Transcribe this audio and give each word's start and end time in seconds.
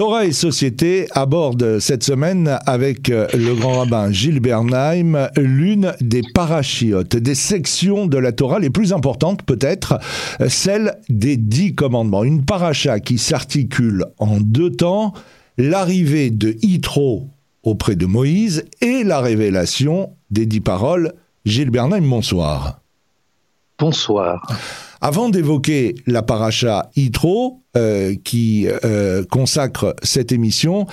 Torah 0.00 0.24
et 0.24 0.32
Société 0.32 1.08
aborde 1.10 1.78
cette 1.78 2.02
semaine 2.04 2.58
avec 2.64 3.10
euh, 3.10 3.26
le 3.34 3.54
grand 3.54 3.80
rabbin 3.80 4.10
Gilles 4.10 4.40
Bernheim 4.40 5.28
l'une 5.36 5.92
des 6.00 6.22
parachiotes, 6.34 7.16
des 7.16 7.34
sections 7.34 8.06
de 8.06 8.16
la 8.16 8.32
Torah 8.32 8.60
les 8.60 8.70
plus 8.70 8.94
importantes 8.94 9.42
peut-être, 9.42 9.98
euh, 10.40 10.48
celle 10.48 10.96
des 11.10 11.36
dix 11.36 11.74
commandements. 11.74 12.24
Une 12.24 12.46
paracha 12.46 12.98
qui 12.98 13.18
s'articule 13.18 14.06
en 14.16 14.40
deux 14.40 14.70
temps, 14.70 15.12
l'arrivée 15.58 16.30
de 16.30 16.56
Yitro 16.62 17.28
auprès 17.62 17.94
de 17.94 18.06
Moïse 18.06 18.64
et 18.80 19.04
la 19.04 19.20
révélation 19.20 20.14
des 20.30 20.46
dix 20.46 20.62
paroles. 20.62 21.12
Gilles 21.44 21.68
Bernheim, 21.68 22.08
bonsoir. 22.08 22.80
Bonsoir. 23.78 24.50
Avant 25.02 25.30
d'évoquer 25.30 25.94
la 26.06 26.22
paracha 26.22 26.90
Yitro, 26.94 27.62
euh, 27.76 28.14
qui 28.22 28.66
euh, 28.84 29.24
consacre 29.24 29.96
cette 30.02 30.30
émission, 30.30 30.86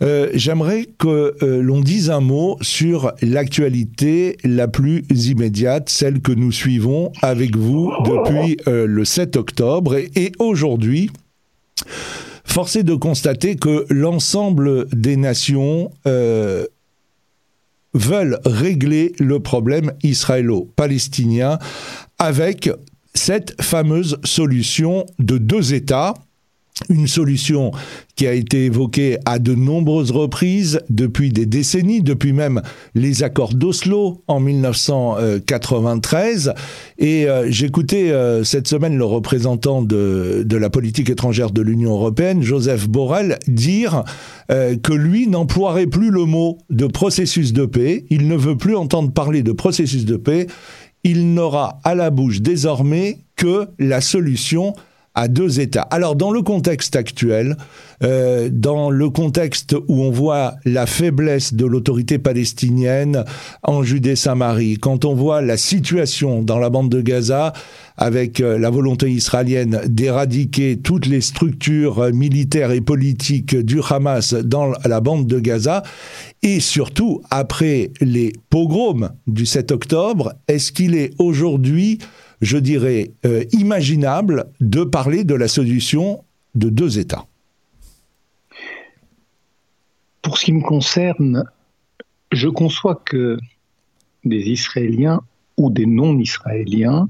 euh, 0.00 0.30
j'aimerais 0.34 0.88
que 0.98 1.36
l'on 1.42 1.80
dise 1.80 2.10
un 2.10 2.20
mot 2.20 2.56
sur 2.60 3.12
l'actualité 3.22 4.36
la 4.42 4.66
plus 4.66 5.04
immédiate, 5.10 5.90
celle 5.90 6.20
que 6.20 6.32
nous 6.32 6.50
suivons 6.50 7.12
avec 7.22 7.56
vous 7.56 7.92
depuis 8.04 8.56
le 8.66 9.04
7 9.04 9.36
octobre. 9.36 9.94
Et, 9.94 10.10
et 10.16 10.32
aujourd'hui, 10.38 11.10
force 12.44 12.76
est 12.76 12.82
de 12.82 12.94
constater 12.94 13.54
que 13.54 13.86
l'ensemble 13.90 14.88
des 14.88 15.16
nations 15.16 15.90
veulent 17.94 18.38
régler 18.44 19.12
le 19.18 19.38
problème 19.38 19.92
israélo-palestinien 20.02 21.58
avec 22.18 22.70
cette 23.14 23.60
fameuse 23.62 24.18
solution 24.24 25.06
de 25.18 25.38
deux 25.38 25.74
États 25.74 26.14
une 26.88 27.06
solution 27.06 27.70
qui 28.16 28.26
a 28.26 28.32
été 28.32 28.64
évoquée 28.66 29.18
à 29.24 29.38
de 29.38 29.54
nombreuses 29.54 30.10
reprises 30.10 30.80
depuis 30.90 31.30
des 31.30 31.46
décennies, 31.46 32.02
depuis 32.02 32.32
même 32.32 32.60
les 32.94 33.22
accords 33.22 33.54
d'Oslo 33.54 34.24
en 34.26 34.40
1993. 34.40 36.54
Et 36.98 37.28
euh, 37.28 37.46
j'écoutais 37.50 38.10
euh, 38.10 38.42
cette 38.44 38.68
semaine 38.68 38.96
le 38.96 39.04
représentant 39.04 39.82
de, 39.82 40.46
la 40.50 40.70
politique 40.70 41.10
étrangère 41.10 41.50
de 41.50 41.62
l'Union 41.62 41.92
européenne, 41.92 42.42
Joseph 42.42 42.88
Borrell, 42.88 43.38
dire 43.48 44.04
euh, 44.50 44.76
que 44.76 44.92
lui 44.92 45.26
n'emploierait 45.26 45.86
plus 45.86 46.10
le 46.10 46.24
mot 46.24 46.58
de 46.70 46.86
processus 46.86 47.52
de 47.52 47.66
paix. 47.66 48.04
Il 48.10 48.28
ne 48.28 48.36
veut 48.36 48.56
plus 48.56 48.76
entendre 48.76 49.12
parler 49.12 49.42
de 49.42 49.52
processus 49.52 50.04
de 50.04 50.16
paix 50.16 50.46
il 51.04 51.34
n'aura 51.34 51.80
à 51.84 51.94
la 51.94 52.10
bouche 52.10 52.40
désormais 52.40 53.18
que 53.36 53.68
la 53.78 54.00
solution 54.00 54.74
à 55.14 55.28
deux 55.28 55.60
États. 55.60 55.82
Alors 55.82 56.16
dans 56.16 56.30
le 56.30 56.42
contexte 56.42 56.96
actuel, 56.96 57.56
euh, 58.02 58.48
dans 58.50 58.90
le 58.90 59.10
contexte 59.10 59.74
où 59.88 60.02
on 60.02 60.10
voit 60.10 60.54
la 60.64 60.86
faiblesse 60.86 61.54
de 61.54 61.66
l'autorité 61.66 62.18
palestinienne 62.18 63.24
en 63.62 63.82
Judée-Samarie, 63.82 64.78
quand 64.78 65.04
on 65.04 65.14
voit 65.14 65.42
la 65.42 65.56
situation 65.56 66.42
dans 66.42 66.58
la 66.58 66.70
bande 66.70 66.88
de 66.88 67.00
Gaza 67.00 67.52
avec 67.96 68.40
euh, 68.40 68.58
la 68.58 68.70
volonté 68.70 69.10
israélienne 69.10 69.82
d'éradiquer 69.86 70.78
toutes 70.82 71.06
les 71.06 71.20
structures 71.20 71.98
euh, 72.00 72.12
militaires 72.12 72.72
et 72.72 72.80
politiques 72.80 73.54
du 73.54 73.80
Hamas 73.88 74.34
dans 74.34 74.72
la 74.84 75.00
bande 75.00 75.26
de 75.26 75.38
Gaza, 75.38 75.82
et 76.42 76.58
surtout 76.58 77.22
après 77.30 77.92
les 78.00 78.32
pogroms 78.50 79.10
du 79.26 79.46
7 79.46 79.72
octobre, 79.72 80.32
est-ce 80.48 80.72
qu'il 80.72 80.94
est 80.94 81.12
aujourd'hui 81.18 81.98
je 82.42 82.58
dirais, 82.58 83.12
euh, 83.24 83.44
imaginable 83.52 84.52
de 84.60 84.82
parler 84.82 85.22
de 85.22 85.34
la 85.34 85.46
solution 85.46 86.24
de 86.56 86.68
deux 86.68 86.98
États 86.98 87.24
Pour 90.20 90.36
ce 90.36 90.46
qui 90.46 90.52
me 90.52 90.60
concerne, 90.60 91.44
je 92.32 92.48
conçois 92.48 92.96
que 92.96 93.38
des 94.24 94.50
Israéliens 94.50 95.20
ou 95.56 95.70
des 95.70 95.86
non-Israéliens 95.86 97.08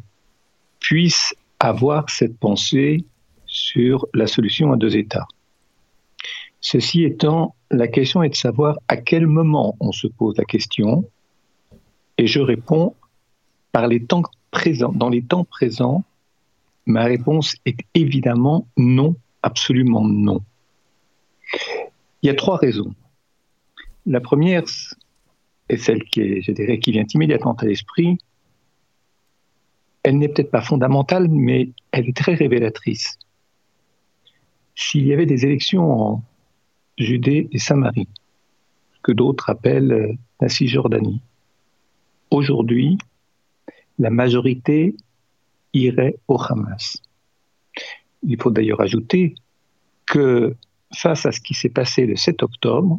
puissent 0.80 1.34
avoir 1.58 2.10
cette 2.10 2.36
pensée 2.36 3.04
sur 3.46 4.06
la 4.12 4.26
solution 4.26 4.72
à 4.72 4.76
deux 4.76 4.96
États. 4.96 5.26
Ceci 6.60 7.04
étant, 7.04 7.54
la 7.70 7.88
question 7.88 8.22
est 8.22 8.28
de 8.28 8.36
savoir 8.36 8.78
à 8.88 8.96
quel 8.98 9.26
moment 9.26 9.76
on 9.80 9.92
se 9.92 10.06
pose 10.06 10.36
la 10.36 10.44
question, 10.44 11.08
et 12.18 12.26
je 12.26 12.40
réponds 12.40 12.94
par 13.72 13.86
les 13.86 14.04
temps 14.04 14.22
présent, 14.52 14.92
dans 14.92 15.08
les 15.08 15.22
temps 15.22 15.44
présents, 15.44 16.04
ma 16.86 17.02
réponse 17.02 17.56
est 17.66 17.78
évidemment 17.94 18.68
non, 18.76 19.16
absolument 19.42 20.06
non. 20.06 20.40
Il 22.22 22.28
y 22.28 22.30
a 22.30 22.34
trois 22.34 22.56
raisons. 22.56 22.94
La 24.06 24.20
première 24.20 24.62
est 25.68 25.76
celle 25.76 26.04
qui, 26.04 26.40
dirais, 26.52 26.78
qui 26.78 26.92
vient 26.92 27.06
immédiatement 27.12 27.54
à 27.54 27.64
l'esprit. 27.64 28.18
Elle 30.04 30.18
n'est 30.18 30.28
peut-être 30.28 30.50
pas 30.50 30.62
fondamentale, 30.62 31.28
mais 31.28 31.70
elle 31.90 32.08
est 32.08 32.16
très 32.16 32.34
révélatrice. 32.34 33.18
S'il 34.74 35.06
y 35.06 35.12
avait 35.12 35.26
des 35.26 35.44
élections 35.44 35.90
en 35.90 36.22
Judée 36.98 37.48
et 37.52 37.58
Samarie, 37.58 38.08
que 39.02 39.12
d'autres 39.12 39.50
appellent 39.50 40.16
la 40.40 40.48
Cisjordanie, 40.48 41.20
aujourd'hui, 42.30 42.98
la 43.98 44.10
majorité 44.10 44.94
irait 45.72 46.16
au 46.28 46.40
Hamas. 46.40 46.98
Il 48.22 48.40
faut 48.40 48.50
d'ailleurs 48.50 48.80
ajouter 48.80 49.34
que 50.06 50.54
face 50.94 51.26
à 51.26 51.32
ce 51.32 51.40
qui 51.40 51.54
s'est 51.54 51.68
passé 51.68 52.06
le 52.06 52.16
7 52.16 52.42
octobre, 52.42 52.98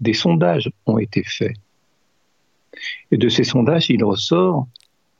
des 0.00 0.12
sondages 0.12 0.70
ont 0.86 0.98
été 0.98 1.22
faits. 1.24 1.56
Et 3.10 3.16
de 3.16 3.28
ces 3.28 3.44
sondages, 3.44 3.88
il 3.90 4.04
ressort 4.04 4.66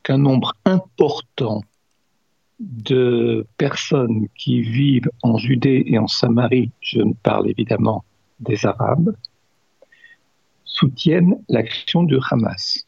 qu'un 0.02 0.18
nombre 0.18 0.54
important 0.64 1.62
de 2.60 3.46
personnes 3.56 4.28
qui 4.36 4.60
vivent 4.60 5.10
en 5.22 5.38
Judée 5.38 5.84
et 5.86 5.98
en 5.98 6.06
Samarie, 6.06 6.70
je 6.80 7.00
ne 7.00 7.12
parle 7.14 7.48
évidemment 7.48 8.04
des 8.40 8.66
Arabes, 8.66 9.16
soutiennent 10.64 11.36
l'action 11.48 12.02
du 12.02 12.18
Hamas 12.30 12.83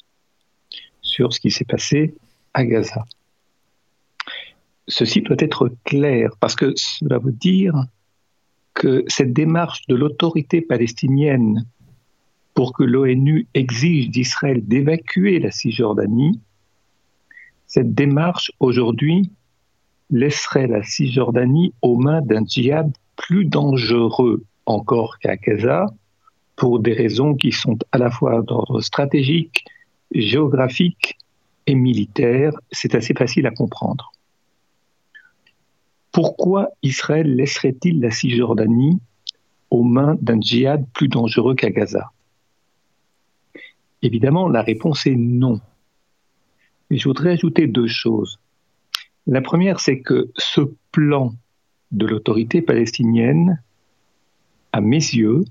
sur 1.17 1.33
ce 1.33 1.41
qui 1.41 1.51
s'est 1.51 1.65
passé 1.65 2.15
à 2.53 2.63
Gaza. 2.67 3.07
Ceci 4.87 5.23
doit 5.23 5.37
être 5.39 5.71
clair 5.85 6.31
parce 6.41 6.55
que 6.55 6.75
cela 6.77 7.19
veut 7.19 7.33
dire 7.33 7.75
que 8.75 9.03
cette 9.09 9.33
démarche 9.33 9.87
de 9.89 9.95
l'autorité 9.95 10.61
palestinienne 10.61 11.67
pour 12.53 12.75
que 12.75 12.85
l'ONU 12.85 13.47
exige 13.55 14.11
d'Israël 14.11 14.61
d'évacuer 14.67 15.39
la 15.39 15.51
Cisjordanie, 15.51 16.39
cette 17.67 17.95
démarche 17.95 18.53
aujourd'hui 18.61 19.31
laisserait 20.11 20.67
la 20.67 20.83
Cisjordanie 20.83 21.73
aux 21.81 21.97
mains 21.97 22.21
d'un 22.21 22.45
djihad 22.45 22.93
plus 23.17 23.47
dangereux 23.47 24.45
encore 24.67 25.19
qu'à 25.19 25.37
Gaza, 25.37 25.87
pour 26.57 26.81
des 26.81 26.93
raisons 26.93 27.35
qui 27.35 27.53
sont 27.53 27.79
à 27.93 27.99
la 27.99 28.11
fois 28.11 28.43
d'ordre 28.43 28.83
stratégique, 28.83 29.65
géographique 30.13 31.17
et 31.67 31.75
militaire, 31.75 32.53
c'est 32.71 32.95
assez 32.95 33.15
facile 33.15 33.47
à 33.47 33.51
comprendre. 33.51 34.13
Pourquoi 36.13 36.71
Israël 36.83 37.35
laisserait-il 37.35 38.01
la 38.01 38.11
Cisjordanie 38.11 39.01
aux 39.71 39.85
mains 39.85 40.17
d'un 40.21 40.41
djihad 40.41 40.87
plus 40.95 41.09
dangereux 41.09 41.55
qu'à 41.55 41.71
Gaza? 41.71 42.11
Évidemment, 44.03 44.49
la 44.49 44.63
réponse 44.63 45.07
est 45.07 45.17
non. 45.17 45.61
Mais 46.89 46.99
je 46.99 47.09
voudrais 47.09 47.33
ajouter 47.33 47.67
deux 47.67 47.89
choses. 47.89 48.39
La 49.27 49.41
première, 49.41 49.81
c'est 49.81 50.01
que 50.01 50.31
ce 50.37 50.61
plan 50.93 51.35
de 51.91 52.07
l'autorité 52.07 52.63
palestinienne, 52.63 53.61
à 54.73 54.81
mes 54.81 54.97
yeux, 54.97 55.45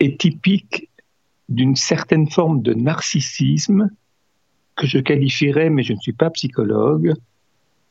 est 0.00 0.20
typique 0.20 0.88
d'une 1.48 1.76
certaine 1.76 2.28
forme 2.30 2.62
de 2.62 2.74
narcissisme 2.74 3.90
que 4.76 4.86
je 4.86 4.98
qualifierais, 4.98 5.70
mais 5.70 5.82
je 5.82 5.92
ne 5.92 5.98
suis 5.98 6.12
pas 6.12 6.30
psychologue, 6.30 7.14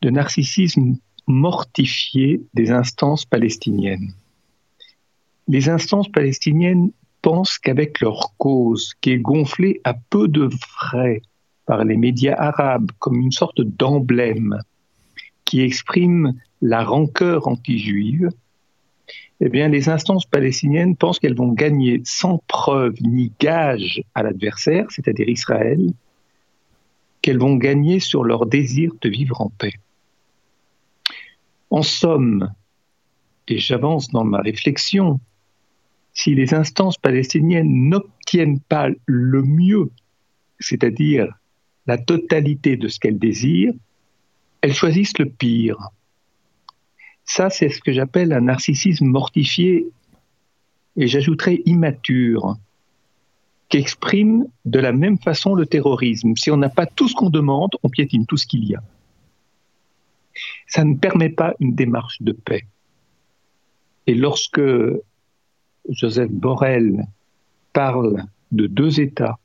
de 0.01 0.09
narcissisme 0.09 0.97
mortifié 1.27 2.41
des 2.53 2.71
instances 2.71 3.25
palestiniennes. 3.25 4.13
Les 5.47 5.69
instances 5.69 6.09
palestiniennes 6.09 6.91
pensent 7.21 7.57
qu'avec 7.57 8.01
leur 8.01 8.33
cause, 8.37 8.93
qui 9.01 9.11
est 9.11 9.19
gonflée 9.19 9.79
à 9.83 9.93
peu 9.93 10.27
de 10.27 10.49
frais 10.49 11.21
par 11.65 11.85
les 11.85 11.95
médias 11.95 12.35
arabes 12.37 12.91
comme 12.99 13.15
une 13.15 13.31
sorte 13.31 13.61
d'emblème 13.61 14.59
qui 15.45 15.61
exprime 15.61 16.33
la 16.61 16.83
rancœur 16.83 17.47
anti-juive, 17.47 18.29
eh 19.45 19.49
bien, 19.49 19.67
les 19.67 19.89
instances 19.89 20.25
palestiniennes 20.25 20.95
pensent 20.95 21.19
qu'elles 21.19 21.35
vont 21.35 21.51
gagner 21.51 22.01
sans 22.05 22.41
preuve 22.47 22.93
ni 23.01 23.33
gage 23.41 24.01
à 24.15 24.23
l'adversaire, 24.23 24.85
c'est-à-dire 24.89 25.27
Israël, 25.27 25.91
qu'elles 27.21 27.39
vont 27.39 27.57
gagner 27.57 27.99
sur 27.99 28.23
leur 28.23 28.45
désir 28.45 28.93
de 29.01 29.09
vivre 29.09 29.41
en 29.41 29.49
paix. 29.49 29.73
En 31.71 31.81
somme, 31.81 32.53
et 33.49 33.57
j'avance 33.57 34.07
dans 34.11 34.23
ma 34.23 34.39
réflexion, 34.39 35.19
si 36.13 36.35
les 36.35 36.53
instances 36.53 36.97
palestiniennes 36.97 37.89
n'obtiennent 37.89 38.61
pas 38.61 38.87
le 39.05 39.43
mieux, 39.43 39.91
c'est-à-dire 40.61 41.27
la 41.85 41.97
totalité 41.97 42.77
de 42.77 42.87
ce 42.87 42.97
qu'elles 42.97 43.19
désirent, 43.19 43.73
elles 44.61 44.73
choisissent 44.73 45.17
le 45.19 45.25
pire. 45.25 45.89
Ça, 47.25 47.49
c'est 47.49 47.69
ce 47.69 47.79
que 47.79 47.91
j'appelle 47.91 48.33
un 48.33 48.41
narcissisme 48.41 49.05
mortifié, 49.05 49.87
et 50.95 51.07
j'ajouterais 51.07 51.61
immature, 51.65 52.57
qui 53.69 53.77
exprime 53.77 54.45
de 54.65 54.79
la 54.79 54.91
même 54.91 55.17
façon 55.17 55.55
le 55.55 55.65
terrorisme. 55.65 56.35
Si 56.35 56.51
on 56.51 56.57
n'a 56.57 56.69
pas 56.69 56.85
tout 56.85 57.07
ce 57.07 57.15
qu'on 57.15 57.29
demande, 57.29 57.71
on 57.81 57.89
piétine 57.89 58.25
tout 58.25 58.37
ce 58.37 58.45
qu'il 58.45 58.65
y 58.65 58.75
a. 58.75 58.83
Ça 60.67 60.83
ne 60.83 60.95
permet 60.95 61.29
pas 61.29 61.55
une 61.59 61.73
démarche 61.73 62.21
de 62.21 62.33
paix. 62.33 62.65
Et 64.05 64.15
lorsque 64.15 64.61
Joseph 65.89 66.29
Borrell 66.29 67.07
parle 67.71 68.25
de 68.51 68.67
deux 68.67 68.99
États, 68.99 69.39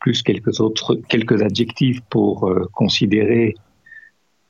plus 0.00 0.22
quelques 0.22 0.60
autres, 0.60 0.96
quelques 1.08 1.42
adjectifs 1.42 2.00
pour 2.02 2.48
euh, 2.48 2.68
considérer 2.72 3.54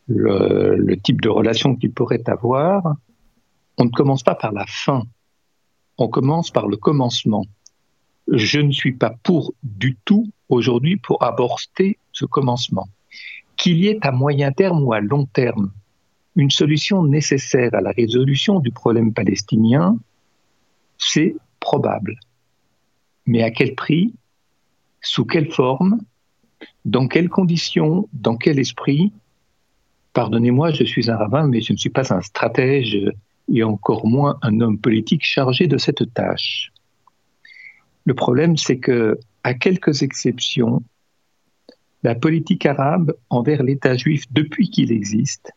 le, 0.08 0.94
type 0.96 1.20
de 1.20 1.28
relation 1.28 1.76
qu'il 1.76 1.92
pourrait 1.92 2.22
avoir, 2.26 2.96
on 3.78 3.84
ne 3.84 3.90
commence 3.90 4.22
pas 4.22 4.34
par 4.34 4.52
la 4.52 4.64
fin, 4.66 5.02
on 5.98 6.08
commence 6.08 6.50
par 6.50 6.68
le 6.68 6.76
commencement. 6.76 7.44
Je 8.28 8.60
ne 8.60 8.72
suis 8.72 8.92
pas 8.92 9.14
pour 9.22 9.52
du 9.62 9.96
tout 10.04 10.28
aujourd'hui 10.48 10.96
pour 10.96 11.22
aborder 11.22 11.98
ce 12.12 12.24
commencement. 12.24 12.88
Qu'il 13.56 13.78
y 13.78 13.88
ait 13.88 13.98
à 14.02 14.12
moyen 14.12 14.52
terme 14.52 14.82
ou 14.82 14.92
à 14.92 15.00
long 15.00 15.26
terme 15.26 15.72
une 16.34 16.50
solution 16.50 17.02
nécessaire 17.02 17.74
à 17.74 17.80
la 17.80 17.92
résolution 17.92 18.60
du 18.60 18.70
problème 18.70 19.14
palestinien, 19.14 19.96
c'est 20.98 21.34
probable. 21.60 22.18
Mais 23.26 23.42
à 23.42 23.50
quel 23.50 23.74
prix 23.74 24.14
Sous 25.00 25.24
quelle 25.24 25.50
forme 25.50 26.00
Dans 26.84 27.08
quelles 27.08 27.30
conditions 27.30 28.08
Dans 28.12 28.36
quel 28.36 28.58
esprit 28.58 29.12
Pardonnez-moi, 30.16 30.70
je 30.70 30.82
suis 30.82 31.10
un 31.10 31.16
rabbin, 31.18 31.46
mais 31.46 31.60
je 31.60 31.74
ne 31.74 31.76
suis 31.76 31.90
pas 31.90 32.14
un 32.14 32.22
stratège 32.22 32.96
et 33.52 33.62
encore 33.62 34.06
moins 34.06 34.38
un 34.40 34.62
homme 34.62 34.78
politique 34.78 35.22
chargé 35.22 35.66
de 35.66 35.76
cette 35.76 36.14
tâche. 36.14 36.72
Le 38.06 38.14
problème, 38.14 38.56
c'est 38.56 38.78
que, 38.78 39.18
à 39.44 39.52
quelques 39.52 40.00
exceptions, 40.02 40.82
la 42.02 42.14
politique 42.14 42.64
arabe 42.64 43.12
envers 43.28 43.62
l'État 43.62 43.94
juif 43.94 44.24
depuis 44.30 44.70
qu'il 44.70 44.90
existe 44.90 45.52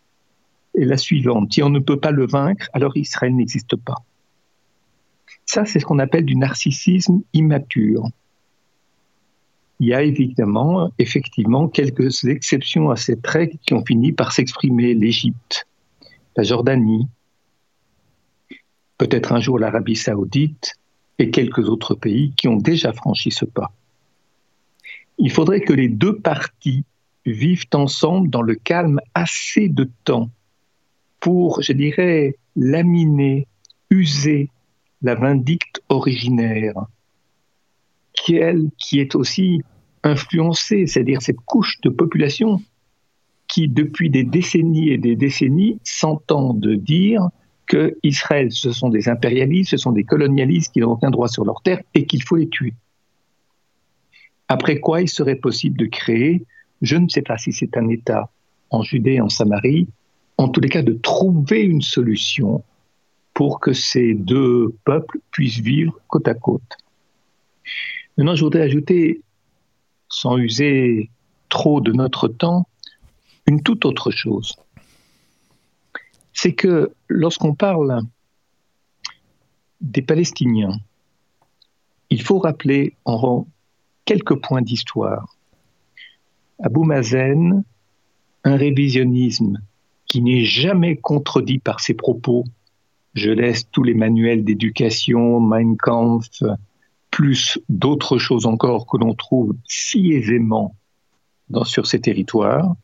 est 0.75 0.83
la 0.83 0.97
suivante. 0.97 1.53
Si 1.53 1.63
on 1.63 1.69
ne 1.69 1.79
peut 1.79 2.01
pas 2.01 2.11
le 2.11 2.27
vaincre, 2.27 2.67
alors 2.73 2.97
Israël 2.97 3.33
n'existe 3.33 3.77
pas. 3.77 4.03
Ça, 5.45 5.63
c'est 5.63 5.79
ce 5.79 5.85
qu'on 5.85 6.00
appelle 6.00 6.25
du 6.25 6.35
narcissisme 6.35 7.21
immature. 7.31 8.09
Il 9.79 9.87
y 9.87 9.93
a 9.93 10.01
évidemment, 10.01 10.91
effectivement, 10.99 11.69
quelques 11.69 12.25
exceptions 12.25 12.89
à 12.89 12.97
cette 12.97 13.25
règle 13.25 13.57
qui 13.65 13.73
ont 13.73 13.85
fini 13.85 14.11
par 14.11 14.33
s'exprimer. 14.33 14.93
L'Égypte, 14.93 15.67
la 16.35 16.43
Jordanie, 16.43 17.07
peut-être 18.97 19.31
un 19.31 19.39
jour 19.39 19.57
l'Arabie 19.57 19.95
saoudite 19.95 20.75
et 21.17 21.31
quelques 21.31 21.69
autres 21.69 21.95
pays 21.95 22.33
qui 22.35 22.47
ont 22.47 22.57
déjà 22.57 22.91
franchi 22.91 23.31
ce 23.31 23.45
pas. 23.45 23.71
Il 25.17 25.31
faudrait 25.31 25.61
que 25.61 25.73
les 25.73 25.89
deux 25.89 26.17
parties 26.17 26.83
vivent 27.25 27.67
ensemble 27.73 28.29
dans 28.29 28.41
le 28.41 28.55
calme 28.55 28.99
assez 29.13 29.69
de 29.69 29.89
temps 30.03 30.29
pour, 31.19 31.61
je 31.61 31.73
dirais, 31.73 32.35
laminer, 32.55 33.47
user 33.89 34.49
la 35.01 35.15
vindicte 35.15 35.81
originaire, 35.89 36.73
qui, 38.24 38.39
qui 38.77 39.00
est 39.00 39.16
aussi 39.16 39.62
influencée, 40.04 40.88
c'est-à-dire 40.88 41.21
cette 41.21 41.39
couche 41.45 41.80
de 41.81 41.89
population 41.89 42.62
qui, 43.48 43.68
depuis 43.68 44.10
des 44.10 44.24
décennies 44.24 44.89
et 44.89 44.98
des 44.98 45.16
décennies, 45.16 45.80
s'entendent 45.83 46.68
dire 46.68 47.30
que 47.66 47.98
Israël, 48.04 48.51
ce 48.51 48.71
sont 48.71 48.89
des 48.89 49.10
impérialistes, 49.10 49.71
ce 49.71 49.77
sont 49.77 49.92
des 49.92 50.04
colonialistes 50.04 50.74
qui 50.74 50.80
n'ont 50.80 50.92
aucun 50.92 51.10
droit 51.10 51.27
sur 51.27 51.45
leur 51.45 51.62
terre 51.62 51.81
et 51.94 52.06
qu'il 52.06 52.24
faut 52.24 52.36
les 52.36 52.50
tuer. 52.50 52.74
Après 54.48 54.80
quoi, 54.80 55.01
il 55.01 55.10
serait 55.10 55.36
possible 55.36 55.77
de 55.77 55.86
créer, 55.86 56.44
je 56.81 56.95
ne 56.95 57.07
sais 57.07 57.21
pas 57.21 57.38
si 57.38 57.54
c'est 57.54 57.77
un 57.77 57.88
État 57.88 58.30
en 58.71 58.81
Judée, 58.81 59.21
en 59.21 59.30
Samarie, 59.30 59.88
en 60.38 60.50
tous 60.50 60.62
les 60.62 60.69
cas 60.69 60.81
de 60.81 60.94
trouver 60.94 61.62
une 61.62 61.81
solution 61.81 62.63
pour 63.33 63.60
que 63.60 63.74
ces 63.74 64.13
deux 64.13 64.74
peuples 64.86 65.19
puissent 65.31 65.60
vivre 65.60 66.00
côte 66.07 66.27
à 66.27 66.33
côte. 66.33 66.77
Maintenant, 68.19 68.36
je 68.36 68.44
voudrais 68.44 68.63
ajouter, 68.63 69.21
sans 70.10 70.38
user 70.38 71.10
trop 71.48 71.80
de 71.80 71.94
notre 71.94 72.27
temps, 72.27 72.68
une 73.48 73.63
toute 73.63 73.86
autre 73.86 74.12
chose. 74.12 74.57
C'est 76.33 76.51
que 76.51 76.92
lorsqu'on 77.07 77.56
parle 77.56 78.01
des 79.80 80.01
Palestiniens, 80.01 80.77
il 82.10 82.21
faut 82.21 82.39
rappeler 82.39 82.94
en 83.06 83.48
quelques 84.04 84.36
points 84.36 84.63
d'histoire. 84.63 85.38
Abou 86.62 86.83
Mazen, 86.83 87.63
un 88.44 88.56
révisionnisme 88.57 89.62
qui 90.07 90.21
n'est 90.21 90.44
jamais 90.44 90.98
contredit 90.98 91.60
par 91.60 91.80
ses 91.80 91.94
propos. 91.94 92.44
Je 93.13 93.31
laisse 93.31 93.69
tous 93.71 93.83
les 93.83 93.94
manuels 93.94 94.44
d'éducation, 94.44 95.39
Mein 95.39 95.77
Kampf, 95.77 96.44
plus 97.11 97.59
d'autres 97.69 98.17
choses 98.17 98.45
encore 98.45 98.85
que 98.88 98.97
l'on 98.97 99.13
trouve 99.13 99.56
si 99.67 100.13
aisément 100.13 100.75
sur 101.63 101.88
ces 101.88 102.00
territoires. 102.00 102.75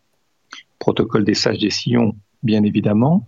Protocole 0.80 1.24
des 1.24 1.36
sages 1.36 1.60
des 1.60 1.72
bien 2.44 2.64
évidemment, 2.64 3.28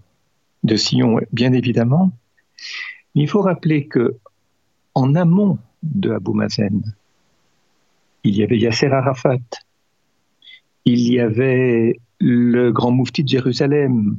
de 0.64 0.76
Sion, 0.76 1.20
bien 1.32 1.54
évidemment. 1.54 2.12
Il 3.16 3.28
faut 3.28 3.42
rappeler 3.42 3.88
que 3.88 4.18
en 4.94 5.16
amont 5.16 5.58
de 5.84 6.12
Abou 6.12 6.34
Mazen, 6.34 6.82
il 8.24 8.36
y 8.36 8.44
avait 8.44 8.58
Yasser 8.58 8.88
Arafat, 8.88 9.38
il 10.86 11.12
y 11.12 11.20
avait 11.20 12.00
le 12.20 12.72
grand 12.72 12.92
moufti 12.92 13.24
de 13.24 13.30
Jérusalem. 13.30 14.18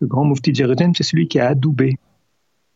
Le 0.00 0.06
grand 0.06 0.24
moufti 0.24 0.50
de 0.50 0.56
Jérusalem, 0.56 0.94
c'est 0.94 1.02
celui 1.02 1.28
qui 1.28 1.38
a 1.38 1.48
adoubé, 1.48 1.98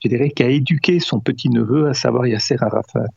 je 0.05 0.29
qui 0.29 0.43
a 0.43 0.49
éduqué 0.49 1.01
son 1.01 1.21
petit-neveu, 1.21 1.89
à 1.89 1.95
savoir 1.95 2.27
Yasser 2.27 2.57
Arafat. 2.61 3.09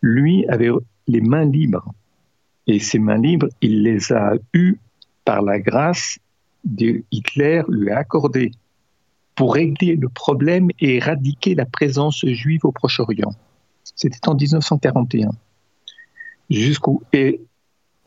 Lui 0.00 0.46
avait 0.48 0.70
les 1.06 1.20
mains 1.20 1.44
libres. 1.44 1.92
Et 2.66 2.78
ces 2.78 2.98
mains 2.98 3.18
libres, 3.18 3.48
il 3.60 3.82
les 3.82 4.12
a 4.12 4.34
eues 4.54 4.78
par 5.24 5.42
la 5.42 5.58
grâce 5.60 6.18
de 6.64 7.02
Hitler 7.10 7.62
lui 7.68 7.90
a 7.90 7.98
accordé 7.98 8.52
pour 9.34 9.54
régler 9.54 9.96
le 9.96 10.08
problème 10.08 10.68
et 10.78 10.96
éradiquer 10.96 11.54
la 11.54 11.66
présence 11.66 12.24
juive 12.24 12.64
au 12.64 12.72
Proche-Orient. 12.72 13.32
C'était 13.82 14.28
en 14.28 14.34
1941. 14.34 15.30
Jusqu'au 16.50 17.02
et 17.12 17.40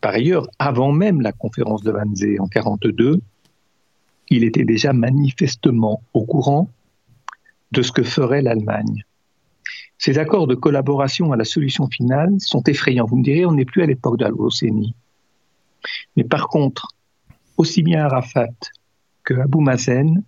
par 0.02 0.14
ailleurs, 0.14 0.48
avant 0.60 0.92
même 0.92 1.22
la 1.22 1.32
conférence 1.32 1.82
de 1.82 1.92
Wannsee 1.92 2.40
en 2.40 2.48
42, 2.48 3.20
il 4.30 4.44
était 4.44 4.66
déjà 4.66 4.94
manifestement 4.94 6.02
au 6.14 6.26
courant 6.26 6.70
de 7.76 7.82
ce 7.82 7.92
que 7.92 8.04
ferait 8.04 8.42
l'Allemagne. 8.42 9.04
Ces 9.98 10.18
accords 10.18 10.48
de 10.48 10.56
collaboration 10.56 11.32
à 11.32 11.38
la 11.38 11.46
solution 11.46 11.88
finale 11.88 12.34
sont 12.40 12.64
effrayants. 12.64 13.06
Vous 13.06 13.18
me 13.18 13.24
direz, 13.24 13.46
on 13.46 13.54
n'est 13.54 13.66
plus 13.66 13.84
à 13.84 13.86
l'époque 13.86 14.18
de 14.18 14.24
l'Albocénie. 14.24 14.96
Mais 16.16 16.24
par 16.24 16.48
contre, 16.48 16.88
aussi 17.58 17.84
bien 17.84 18.06
Arafat 18.06 18.56
que 19.24 19.34
Abou 19.36 19.62
Mazen 19.62 20.24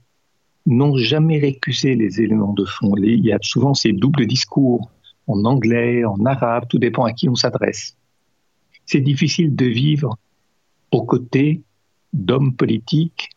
n'ont 0.65 0.97
jamais 0.97 1.39
récusé 1.39 1.95
les 1.95 2.21
éléments 2.21 2.53
de 2.53 2.65
fond. 2.65 2.93
Il 2.97 3.25
y 3.25 3.33
a 3.33 3.39
souvent 3.41 3.73
ces 3.73 3.93
doubles 3.93 4.27
discours 4.27 4.91
en 5.27 5.43
anglais, 5.45 6.05
en 6.05 6.23
arabe, 6.25 6.65
tout 6.69 6.79
dépend 6.79 7.05
à 7.05 7.13
qui 7.13 7.27
on 7.27 7.35
s'adresse 7.35 7.97
c'est 8.87 9.01
difficile 9.01 9.55
de 9.55 9.65
vivre 9.65 10.17
aux 10.91 11.03
côtés 11.03 11.61
d'hommes 12.13 12.55
politiques 12.55 13.29